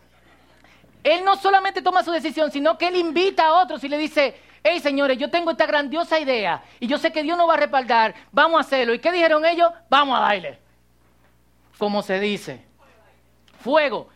Él 1.02 1.24
no 1.24 1.36
solamente 1.36 1.82
toma 1.82 2.02
su 2.02 2.10
decisión, 2.10 2.50
sino 2.50 2.78
que 2.78 2.88
Él 2.88 2.96
invita 2.96 3.46
a 3.46 3.62
otros 3.62 3.82
y 3.84 3.88
le 3.88 3.98
dice, 3.98 4.34
hey 4.62 4.80
señores, 4.80 5.18
yo 5.18 5.30
tengo 5.30 5.50
esta 5.50 5.66
grandiosa 5.66 6.18
idea 6.18 6.62
y 6.80 6.86
yo 6.86 6.98
sé 6.98 7.12
que 7.12 7.22
Dios 7.22 7.36
nos 7.36 7.48
va 7.48 7.54
a 7.54 7.58
respaldar, 7.58 8.14
vamos 8.32 8.58
a 8.58 8.60
hacerlo. 8.60 8.94
¿Y 8.94 8.98
qué 8.98 9.12
dijeron 9.12 9.44
ellos? 9.44 9.70
Vamos 9.88 10.18
a 10.18 10.22
darle. 10.22 10.58
Como 11.78 12.02
se 12.02 12.20
dice, 12.20 12.64
fuego. 13.60 14.08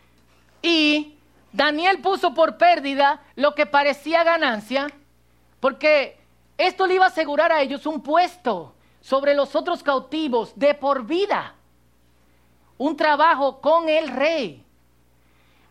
Y 0.61 1.17
Daniel 1.51 1.99
puso 1.99 2.33
por 2.33 2.57
pérdida 2.57 3.21
lo 3.35 3.55
que 3.55 3.65
parecía 3.65 4.23
ganancia, 4.23 4.87
porque 5.59 6.17
esto 6.57 6.87
le 6.87 6.95
iba 6.95 7.05
a 7.05 7.09
asegurar 7.09 7.51
a 7.51 7.61
ellos 7.61 7.85
un 7.85 8.01
puesto 8.01 8.73
sobre 9.01 9.33
los 9.33 9.55
otros 9.55 9.81
cautivos 9.81 10.53
de 10.55 10.73
por 10.73 11.05
vida, 11.05 11.55
un 12.77 12.95
trabajo 12.95 13.61
con 13.61 13.89
el 13.89 14.09
rey. 14.09 14.65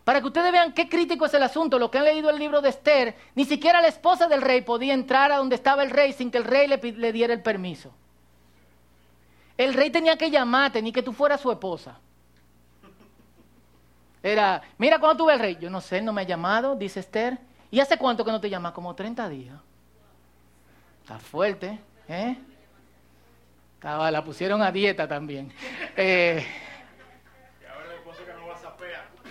Para 0.03 0.21
que 0.21 0.27
ustedes 0.27 0.51
vean 0.51 0.73
qué 0.73 0.89
crítico 0.89 1.27
es 1.27 1.33
el 1.35 1.43
asunto, 1.43 1.77
lo 1.77 1.91
que 1.91 1.99
han 1.99 2.05
leído 2.05 2.31
el 2.31 2.39
libro 2.39 2.61
de 2.61 2.69
Esther, 2.69 3.15
ni 3.35 3.45
siquiera 3.45 3.81
la 3.81 3.87
esposa 3.89 4.27
del 4.27 4.41
rey 4.41 4.61
podía 4.61 4.95
entrar 4.95 5.31
a 5.31 5.37
donde 5.37 5.55
estaba 5.55 5.83
el 5.83 5.91
rey 5.91 6.13
sin 6.13 6.31
que 6.31 6.39
el 6.39 6.45
rey 6.45 6.67
le, 6.67 7.11
diera 7.11 7.31
el 7.31 7.43
permiso. 7.43 7.91
El 9.55 9.75
rey 9.75 9.91
tenía 9.91 10.17
que 10.17 10.31
llamarte, 10.31 10.81
ni 10.81 10.91
que 10.91 11.03
tú 11.03 11.13
fueras 11.13 11.41
su 11.41 11.51
esposa. 11.51 11.99
Era, 14.23 14.63
mira, 14.79 14.99
cuando 14.99 15.23
tuve 15.23 15.33
el 15.33 15.39
rey? 15.39 15.57
Yo 15.61 15.69
no 15.69 15.79
sé, 15.79 16.01
no 16.01 16.11
me 16.11 16.21
ha 16.21 16.25
llamado, 16.25 16.75
dice 16.75 17.01
Esther. 17.01 17.37
¿Y 17.69 17.79
hace 17.79 17.97
cuánto 17.97 18.25
que 18.25 18.31
no 18.31 18.41
te 18.41 18.49
llama? 18.49 18.73
Como 18.73 18.95
30 18.95 19.29
días. 19.29 19.59
Está 21.09 21.17
fuerte, 21.17 21.79
¿eh? 22.07 22.37
Estaba, 23.73 24.11
la 24.11 24.23
pusieron 24.23 24.61
a 24.61 24.71
dieta 24.71 25.07
también. 25.07 25.51
Eh, 25.97 26.45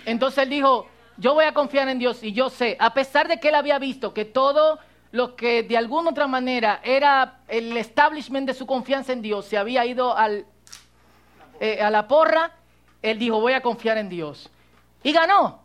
entonces 0.05 0.43
él 0.43 0.49
dijo, 0.49 0.89
yo 1.15 1.33
voy 1.33 1.45
a 1.45 1.53
confiar 1.53 1.87
en 1.87 1.97
Dios 1.97 2.21
y 2.21 2.33
yo 2.33 2.49
sé, 2.49 2.75
a 2.81 2.93
pesar 2.93 3.29
de 3.29 3.39
que 3.39 3.47
él 3.47 3.55
había 3.55 3.79
visto 3.79 4.13
que 4.13 4.25
todo 4.25 4.77
lo 5.13 5.37
que 5.37 5.63
de 5.63 5.77
alguna 5.77 6.09
otra 6.09 6.27
manera 6.27 6.81
era 6.83 7.39
el 7.47 7.75
establishment 7.77 8.45
de 8.45 8.53
su 8.53 8.67
confianza 8.67 9.13
en 9.13 9.21
Dios 9.21 9.45
se 9.45 9.57
había 9.57 9.85
ido 9.85 10.15
al, 10.15 10.45
eh, 11.61 11.81
a 11.81 11.89
la 11.89 12.09
porra, 12.09 12.51
él 13.01 13.17
dijo, 13.17 13.39
voy 13.39 13.53
a 13.53 13.61
confiar 13.61 13.97
en 13.97 14.09
Dios. 14.09 14.51
Y 15.01 15.13
ganó. 15.13 15.63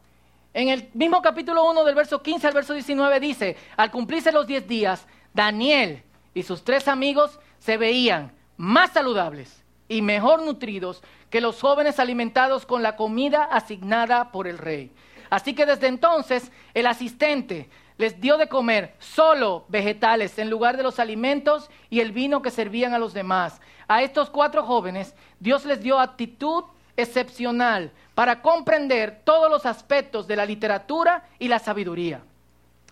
En 0.55 0.68
el 0.68 0.88
mismo 0.94 1.20
capítulo 1.20 1.68
1 1.68 1.85
del 1.85 1.96
verso 1.96 2.22
15 2.22 2.46
al 2.46 2.55
verso 2.55 2.72
19 2.72 3.18
dice, 3.18 3.57
al 3.77 3.90
cumplirse 3.90 4.31
los 4.31 4.46
10 4.46 4.68
días, 4.68 5.07
Daniel 5.35 6.03
y 6.33 6.44
sus 6.44 6.64
tres 6.64 6.88
amigos 6.88 7.38
se 7.59 7.77
veían 7.77 8.33
más 8.57 8.92
saludables 8.92 9.62
y 9.88 10.01
mejor 10.01 10.42
nutridos 10.42 11.03
que 11.29 11.40
los 11.40 11.61
jóvenes 11.61 11.99
alimentados 11.99 12.64
con 12.64 12.83
la 12.83 12.97
comida 12.97 13.42
asignada 13.44 14.31
por 14.31 14.47
el 14.47 14.59
rey. 14.59 14.92
Así 15.29 15.55
que 15.55 15.66
desde 15.66 15.88
entonces 15.88 16.53
el 16.73 16.87
asistente 16.87 17.68
les 17.99 18.20
dio 18.20 18.38
de 18.38 18.49
comer 18.49 18.94
solo 19.01 19.64
vegetales 19.68 20.38
en 20.38 20.51
lugar 20.51 20.77
de 20.77 20.85
los 20.85 21.01
alimentos 21.01 21.68
y 21.90 22.01
el 22.01 22.12
vino 22.12 22.40
que 22.40 22.51
servían 22.51 22.94
a 22.94 22.99
los 22.99 23.12
demás. 23.12 23.61
A 23.88 24.03
estos 24.03 24.31
cuatro 24.31 24.62
jóvenes 24.62 25.14
Dios 25.40 25.64
les 25.64 25.83
dio 25.83 25.99
actitud 25.99 26.64
excepcional 26.97 27.90
para 28.14 28.40
comprender 28.40 29.23
todos 29.25 29.51
los 29.51 29.66
aspectos 29.66 30.29
de 30.29 30.37
la 30.37 30.47
literatura 30.47 31.29
y 31.40 31.49
la 31.49 31.59
sabiduría. 31.59 32.23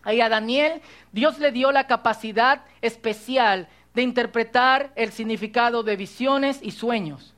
Ahí 0.03 0.21
a 0.21 0.29
Daniel 0.29 0.83
Dios 1.12 1.38
le 1.38 1.53
dio 1.53 1.73
la 1.73 1.87
capacidad 1.87 2.65
especial 2.81 3.69
de 3.95 4.03
interpretar 4.03 4.93
el 4.97 5.12
significado 5.12 5.83
de 5.83 5.97
visiones 5.97 6.59
y 6.62 6.73
sueños. 6.73 7.35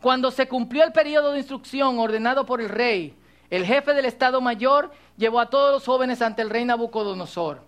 Cuando 0.00 0.30
se 0.30 0.48
cumplió 0.48 0.84
el 0.84 0.92
periodo 0.92 1.32
de 1.32 1.38
instrucción 1.38 1.98
ordenado 1.98 2.44
por 2.44 2.60
el 2.60 2.68
rey, 2.68 3.14
el 3.50 3.64
jefe 3.64 3.94
del 3.94 4.04
Estado 4.04 4.40
Mayor 4.40 4.92
llevó 5.16 5.40
a 5.40 5.50
todos 5.50 5.72
los 5.72 5.84
jóvenes 5.84 6.20
ante 6.22 6.42
el 6.42 6.50
rey 6.50 6.64
Nabucodonosor. 6.64 7.62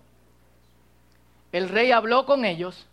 El 1.51 1.69
rey 1.69 1.91
habló 1.91 2.25
con 2.25 2.45
ellos 2.45 2.85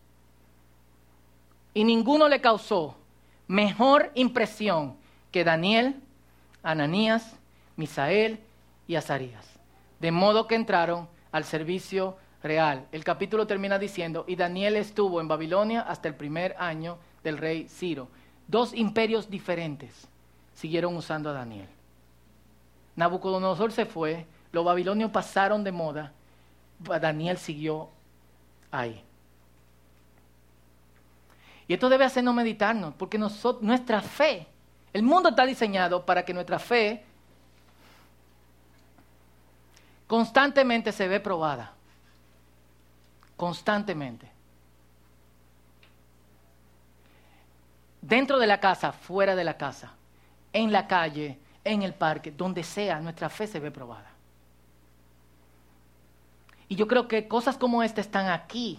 y 1.74 1.84
ninguno 1.84 2.28
le 2.28 2.40
causó 2.40 2.96
mejor 3.48 4.10
impresión 4.14 4.96
que 5.30 5.44
Daniel, 5.44 6.00
Ananías, 6.62 7.36
Misael 7.76 8.40
y 8.88 8.94
Azarías. 8.94 9.55
De 10.00 10.10
modo 10.10 10.46
que 10.46 10.54
entraron 10.54 11.08
al 11.32 11.44
servicio 11.44 12.16
real. 12.42 12.86
El 12.92 13.04
capítulo 13.04 13.46
termina 13.46 13.78
diciendo, 13.78 14.24
y 14.26 14.36
Daniel 14.36 14.76
estuvo 14.76 15.20
en 15.20 15.28
Babilonia 15.28 15.82
hasta 15.82 16.08
el 16.08 16.14
primer 16.14 16.54
año 16.58 16.98
del 17.22 17.38
rey 17.38 17.68
Ciro. 17.68 18.08
Dos 18.46 18.72
imperios 18.74 19.28
diferentes 19.28 20.08
siguieron 20.54 20.96
usando 20.96 21.30
a 21.30 21.32
Daniel. 21.32 21.68
Nabucodonosor 22.94 23.72
se 23.72 23.84
fue, 23.84 24.26
los 24.52 24.64
babilonios 24.64 25.10
pasaron 25.10 25.64
de 25.64 25.72
moda, 25.72 26.12
Daniel 26.78 27.36
siguió 27.36 27.90
ahí. 28.70 29.02
Y 31.68 31.74
esto 31.74 31.88
debe 31.88 32.04
hacernos 32.04 32.34
meditarnos, 32.34 32.94
porque 32.94 33.18
nuestra 33.18 34.00
fe, 34.00 34.46
el 34.92 35.02
mundo 35.02 35.30
está 35.30 35.44
diseñado 35.44 36.06
para 36.06 36.24
que 36.24 36.32
nuestra 36.32 36.58
fe 36.58 37.04
constantemente 40.06 40.92
se 40.92 41.08
ve 41.08 41.20
probada. 41.20 41.72
Constantemente. 43.36 44.30
Dentro 48.00 48.38
de 48.38 48.46
la 48.46 48.60
casa, 48.60 48.92
fuera 48.92 49.34
de 49.34 49.44
la 49.44 49.56
casa, 49.56 49.92
en 50.52 50.72
la 50.72 50.86
calle, 50.86 51.38
en 51.64 51.82
el 51.82 51.92
parque, 51.92 52.30
donde 52.30 52.62
sea, 52.62 53.00
nuestra 53.00 53.28
fe 53.28 53.46
se 53.46 53.58
ve 53.60 53.70
probada. 53.70 54.10
Y 56.68 56.76
yo 56.76 56.86
creo 56.86 57.08
que 57.08 57.28
cosas 57.28 57.56
como 57.56 57.82
esta 57.82 58.00
están 58.00 58.28
aquí 58.28 58.78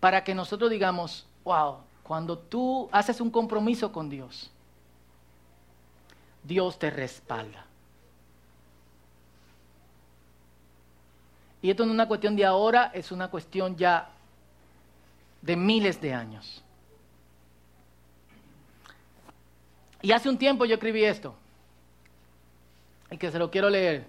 para 0.00 0.24
que 0.24 0.34
nosotros 0.34 0.70
digamos, 0.70 1.26
wow, 1.44 1.78
cuando 2.02 2.36
tú 2.36 2.88
haces 2.92 3.20
un 3.20 3.30
compromiso 3.30 3.92
con 3.92 4.10
Dios, 4.10 4.50
Dios 6.42 6.78
te 6.78 6.90
respalda. 6.90 7.66
Y 11.62 11.70
esto 11.70 11.84
no 11.84 11.92
es 11.92 11.94
una 11.94 12.08
cuestión 12.08 12.34
de 12.34 12.44
ahora, 12.44 12.90
es 12.92 13.12
una 13.12 13.28
cuestión 13.28 13.76
ya 13.76 14.10
de 15.40 15.56
miles 15.56 16.00
de 16.00 16.12
años. 16.12 16.62
Y 20.02 20.10
hace 20.10 20.28
un 20.28 20.36
tiempo 20.36 20.64
yo 20.64 20.74
escribí 20.74 21.04
esto, 21.04 21.36
y 23.08 23.16
que 23.16 23.30
se 23.30 23.38
lo 23.38 23.50
quiero 23.50 23.70
leer. 23.70 24.04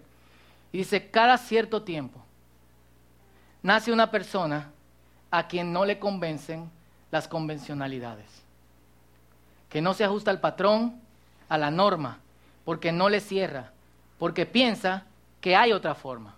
Y 0.72 0.80
dice, 0.80 1.12
cada 1.12 1.38
cierto 1.38 1.84
tiempo 1.84 2.20
nace 3.62 3.92
una 3.92 4.10
persona 4.10 4.72
a 5.30 5.48
quien 5.48 5.72
no 5.72 5.86
le 5.86 6.00
convencen 6.00 6.72
las 7.12 7.28
convencionalidades, 7.28 8.26
que 9.70 9.82
no 9.82 9.94
se 9.94 10.04
ajusta 10.04 10.32
al 10.32 10.40
patrón, 10.40 11.00
a 11.50 11.60
la 11.60 11.70
norma, 11.70 12.18
porque 12.66 12.92
no 12.92 13.10
le 13.10 13.20
cierra, 13.20 13.72
porque 14.18 14.48
piensa 14.48 15.06
que 15.40 15.56
hay 15.56 15.72
otra 15.72 15.94
forma. 15.94 16.36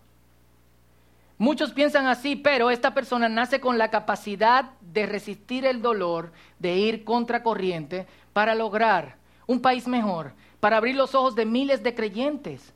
Muchos 1.38 1.74
piensan 1.74 2.08
así, 2.08 2.38
pero 2.38 2.70
esta 2.70 2.94
persona 2.94 3.28
nace 3.28 3.60
con 3.60 3.78
la 3.78 3.92
capacidad 3.92 4.72
de 4.80 5.06
resistir 5.06 5.66
el 5.66 5.82
dolor, 5.82 6.32
de 6.60 6.78
ir 6.78 7.04
contracorriente 7.04 8.08
para 8.32 8.56
lograr 8.56 9.18
un 9.46 9.60
país 9.62 9.86
mejor, 9.88 10.34
para 10.62 10.78
abrir 10.78 10.96
los 10.96 11.14
ojos 11.14 11.36
de 11.36 11.46
miles 11.46 11.84
de 11.84 11.94
creyentes, 11.94 12.74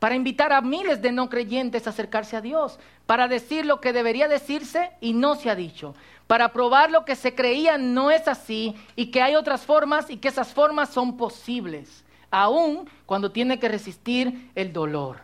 para 0.00 0.16
invitar 0.16 0.52
a 0.52 0.60
miles 0.62 1.00
de 1.00 1.12
no 1.12 1.28
creyentes 1.28 1.86
a 1.86 1.90
acercarse 1.90 2.36
a 2.36 2.40
Dios, 2.40 2.80
para 3.06 3.28
decir 3.28 3.64
lo 3.64 3.80
que 3.80 3.92
debería 3.92 4.26
decirse 4.26 4.90
y 5.00 5.12
no 5.12 5.36
se 5.36 5.48
ha 5.48 5.54
dicho, 5.54 5.94
para 6.26 6.52
probar 6.52 6.90
lo 6.90 7.04
que 7.04 7.14
se 7.14 7.36
creía 7.36 7.78
no 7.78 8.10
es 8.10 8.26
así 8.26 8.74
y 8.96 9.12
que 9.12 9.22
hay 9.22 9.36
otras 9.36 9.62
formas 9.62 10.10
y 10.10 10.16
que 10.16 10.26
esas 10.26 10.52
formas 10.52 10.88
son 10.88 11.16
posibles, 11.16 12.04
aun 12.32 12.90
cuando 13.06 13.30
tiene 13.30 13.60
que 13.60 13.68
resistir 13.68 14.50
el 14.56 14.72
dolor. 14.72 15.20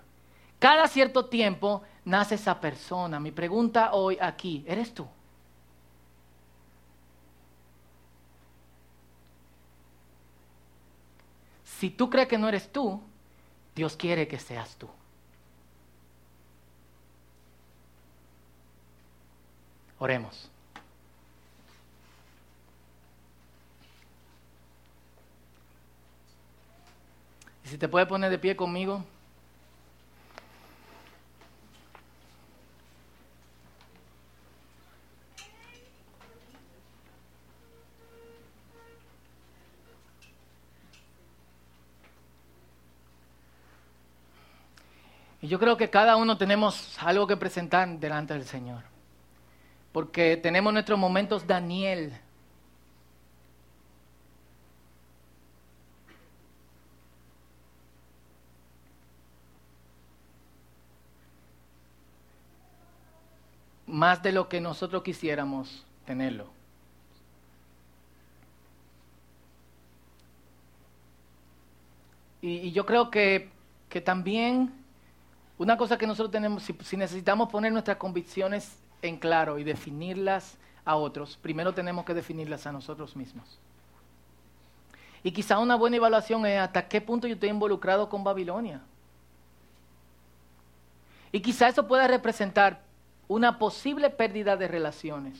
Cada 0.60 0.86
cierto 0.88 1.26
tiempo 1.26 1.82
nace 2.09 2.37
esa 2.37 2.59
persona. 2.59 3.21
Mi 3.21 3.31
pregunta 3.31 3.92
hoy 3.92 4.18
aquí, 4.21 4.64
¿eres 4.66 4.92
tú? 4.94 5.07
Si 11.64 11.90
tú 11.90 12.11
crees 12.11 12.27
que 12.27 12.38
no 12.38 12.49
eres 12.49 12.73
tú, 12.73 13.01
Dios 13.75 13.97
quiere 13.97 14.27
que 14.27 14.38
seas 14.38 14.75
tú. 14.77 14.88
Oremos. 20.01 20.51
Si 27.64 27.77
te 27.77 27.87
puedes 27.87 28.09
poner 28.09 28.31
de 28.31 28.38
pie 28.38 28.57
conmigo. 28.57 29.05
Y 45.48 45.50
yo 45.50 45.58
creo 45.58 45.78
que 45.78 45.88
cada 45.88 46.16
uno 46.16 46.37
tenemos 46.37 46.98
algo 47.02 47.26
que 47.26 47.34
presentar 47.34 47.88
delante 47.98 48.34
del 48.34 48.44
Señor. 48.44 48.82
Porque 49.92 50.37
tenemos 50.37 50.74
nuestros 50.74 50.98
momentos 50.98 51.46
Daniel. 51.46 52.12
Más 63.87 64.22
de 64.22 64.32
lo 64.32 64.50
que 64.50 64.61
nosotros 64.61 65.02
quisiéramos 65.02 65.82
tenerlo. 66.04 66.50
Y, 72.42 72.70
yo 72.72 72.84
creo 72.84 73.11
que, 73.11 73.48
que 73.88 74.02
también 74.02 74.77
una 75.59 75.77
cosa 75.77 75.99
que 75.99 76.07
nosotros 76.07 76.31
tenemos, 76.31 76.62
si, 76.62 76.97
necesitamos 76.97 77.49
poner 77.49 77.73
nuestras 77.73 77.97
convicciones 77.97 78.79
en 79.03 79.18
claro 79.18 79.59
y 79.59 79.64
definirlas 79.64 80.57
a 80.85 80.97
otros, 80.97 81.37
primero 81.37 81.75
tenemos 81.75 82.05
que 82.05 82.14
definirlas 82.14 82.66
a 82.66 82.73
nosotros 82.73 83.16
mismos. 83.16 83.59
Y 85.25 85.33
quizá 85.33 85.59
una 85.59 85.75
buena 85.75 85.97
evaluación 85.97 86.47
es 86.47 86.61
hasta 86.61 86.87
qué 86.87 87.01
punto 87.01 87.27
yo 87.27 87.35
estoy 87.35 87.49
involucrado 87.49 88.09
con 88.09 88.23
Babilonia. 88.23 88.81
Y 91.33 91.40
quizá 91.40 91.68
eso 91.68 91.87
pueda 91.88 92.07
representar 92.07 92.81
una 93.27 93.59
posible 93.59 94.11
pérdida 94.11 94.57
de 94.57 94.68
relaciones, 94.68 95.38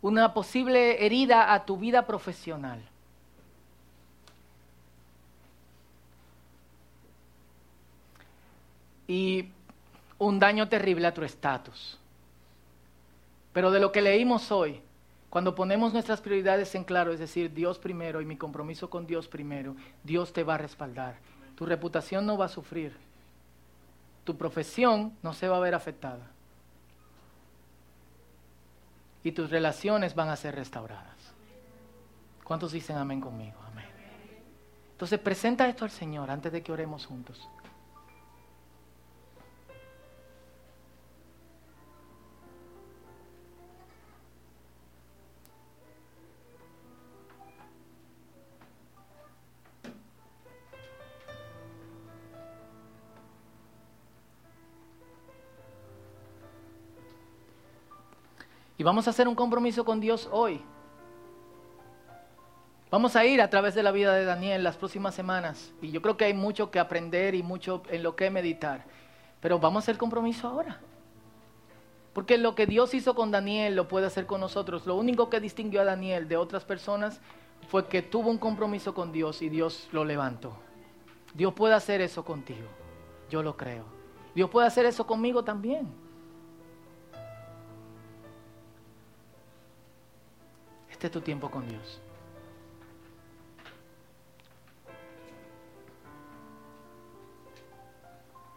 una 0.00 0.32
posible 0.32 1.04
herida 1.04 1.52
a 1.52 1.64
tu 1.66 1.76
vida 1.76 2.06
profesional. 2.06 2.82
Y 9.06 9.50
un 10.18 10.38
daño 10.38 10.68
terrible 10.68 11.06
a 11.06 11.14
tu 11.14 11.22
estatus. 11.22 11.98
Pero 13.52 13.70
de 13.70 13.80
lo 13.80 13.92
que 13.92 14.02
leímos 14.02 14.52
hoy, 14.52 14.80
cuando 15.30 15.54
ponemos 15.54 15.92
nuestras 15.92 16.20
prioridades 16.20 16.74
en 16.74 16.84
claro, 16.84 17.12
es 17.12 17.18
decir, 17.18 17.52
Dios 17.52 17.78
primero 17.78 18.20
y 18.20 18.24
mi 18.24 18.36
compromiso 18.36 18.88
con 18.88 19.06
Dios 19.06 19.28
primero, 19.28 19.76
Dios 20.02 20.32
te 20.32 20.44
va 20.44 20.54
a 20.54 20.58
respaldar. 20.58 21.16
Tu 21.56 21.66
reputación 21.66 22.26
no 22.26 22.38
va 22.38 22.46
a 22.46 22.48
sufrir. 22.48 22.96
Tu 24.24 24.36
profesión 24.36 25.16
no 25.22 25.32
se 25.32 25.48
va 25.48 25.56
a 25.56 25.60
ver 25.60 25.74
afectada. 25.74 26.30
Y 29.22 29.32
tus 29.32 29.50
relaciones 29.50 30.14
van 30.14 30.28
a 30.28 30.36
ser 30.36 30.54
restauradas. 30.54 31.16
¿Cuántos 32.44 32.72
dicen 32.72 32.96
amén 32.96 33.20
conmigo? 33.20 33.56
Amén. 33.72 33.86
Entonces 34.92 35.18
presenta 35.18 35.68
esto 35.68 35.84
al 35.84 35.90
Señor 35.90 36.30
antes 36.30 36.52
de 36.52 36.62
que 36.62 36.72
oremos 36.72 37.04
juntos. 37.04 37.48
Vamos 58.86 59.08
a 59.08 59.10
hacer 59.10 59.26
un 59.26 59.34
compromiso 59.34 59.84
con 59.84 59.98
Dios 59.98 60.28
hoy. 60.30 60.62
Vamos 62.88 63.16
a 63.16 63.26
ir 63.26 63.42
a 63.42 63.50
través 63.50 63.74
de 63.74 63.82
la 63.82 63.90
vida 63.90 64.14
de 64.14 64.24
Daniel 64.24 64.62
las 64.62 64.76
próximas 64.76 65.12
semanas. 65.12 65.72
Y 65.82 65.90
yo 65.90 66.00
creo 66.00 66.16
que 66.16 66.26
hay 66.26 66.34
mucho 66.34 66.70
que 66.70 66.78
aprender 66.78 67.34
y 67.34 67.42
mucho 67.42 67.82
en 67.90 68.04
lo 68.04 68.14
que 68.14 68.30
meditar. 68.30 68.84
Pero 69.40 69.58
vamos 69.58 69.82
a 69.82 69.84
hacer 69.84 69.98
compromiso 69.98 70.46
ahora. 70.46 70.78
Porque 72.12 72.38
lo 72.38 72.54
que 72.54 72.66
Dios 72.66 72.94
hizo 72.94 73.16
con 73.16 73.32
Daniel 73.32 73.74
lo 73.74 73.88
puede 73.88 74.06
hacer 74.06 74.24
con 74.24 74.40
nosotros. 74.40 74.86
Lo 74.86 74.94
único 74.94 75.30
que 75.30 75.40
distinguió 75.40 75.80
a 75.80 75.84
Daniel 75.84 76.28
de 76.28 76.36
otras 76.36 76.64
personas 76.64 77.20
fue 77.66 77.88
que 77.88 78.02
tuvo 78.02 78.30
un 78.30 78.38
compromiso 78.38 78.94
con 78.94 79.10
Dios 79.10 79.42
y 79.42 79.48
Dios 79.48 79.88
lo 79.90 80.04
levantó. 80.04 80.56
Dios 81.34 81.54
puede 81.54 81.74
hacer 81.74 82.00
eso 82.02 82.24
contigo. 82.24 82.68
Yo 83.30 83.42
lo 83.42 83.56
creo. 83.56 83.84
Dios 84.32 84.48
puede 84.48 84.68
hacer 84.68 84.86
eso 84.86 85.08
conmigo 85.08 85.42
también. 85.42 86.05
Este 90.96 91.08
es 91.08 91.12
tu 91.12 91.20
tiempo 91.20 91.50
con 91.50 91.68
Dios. 91.68 92.00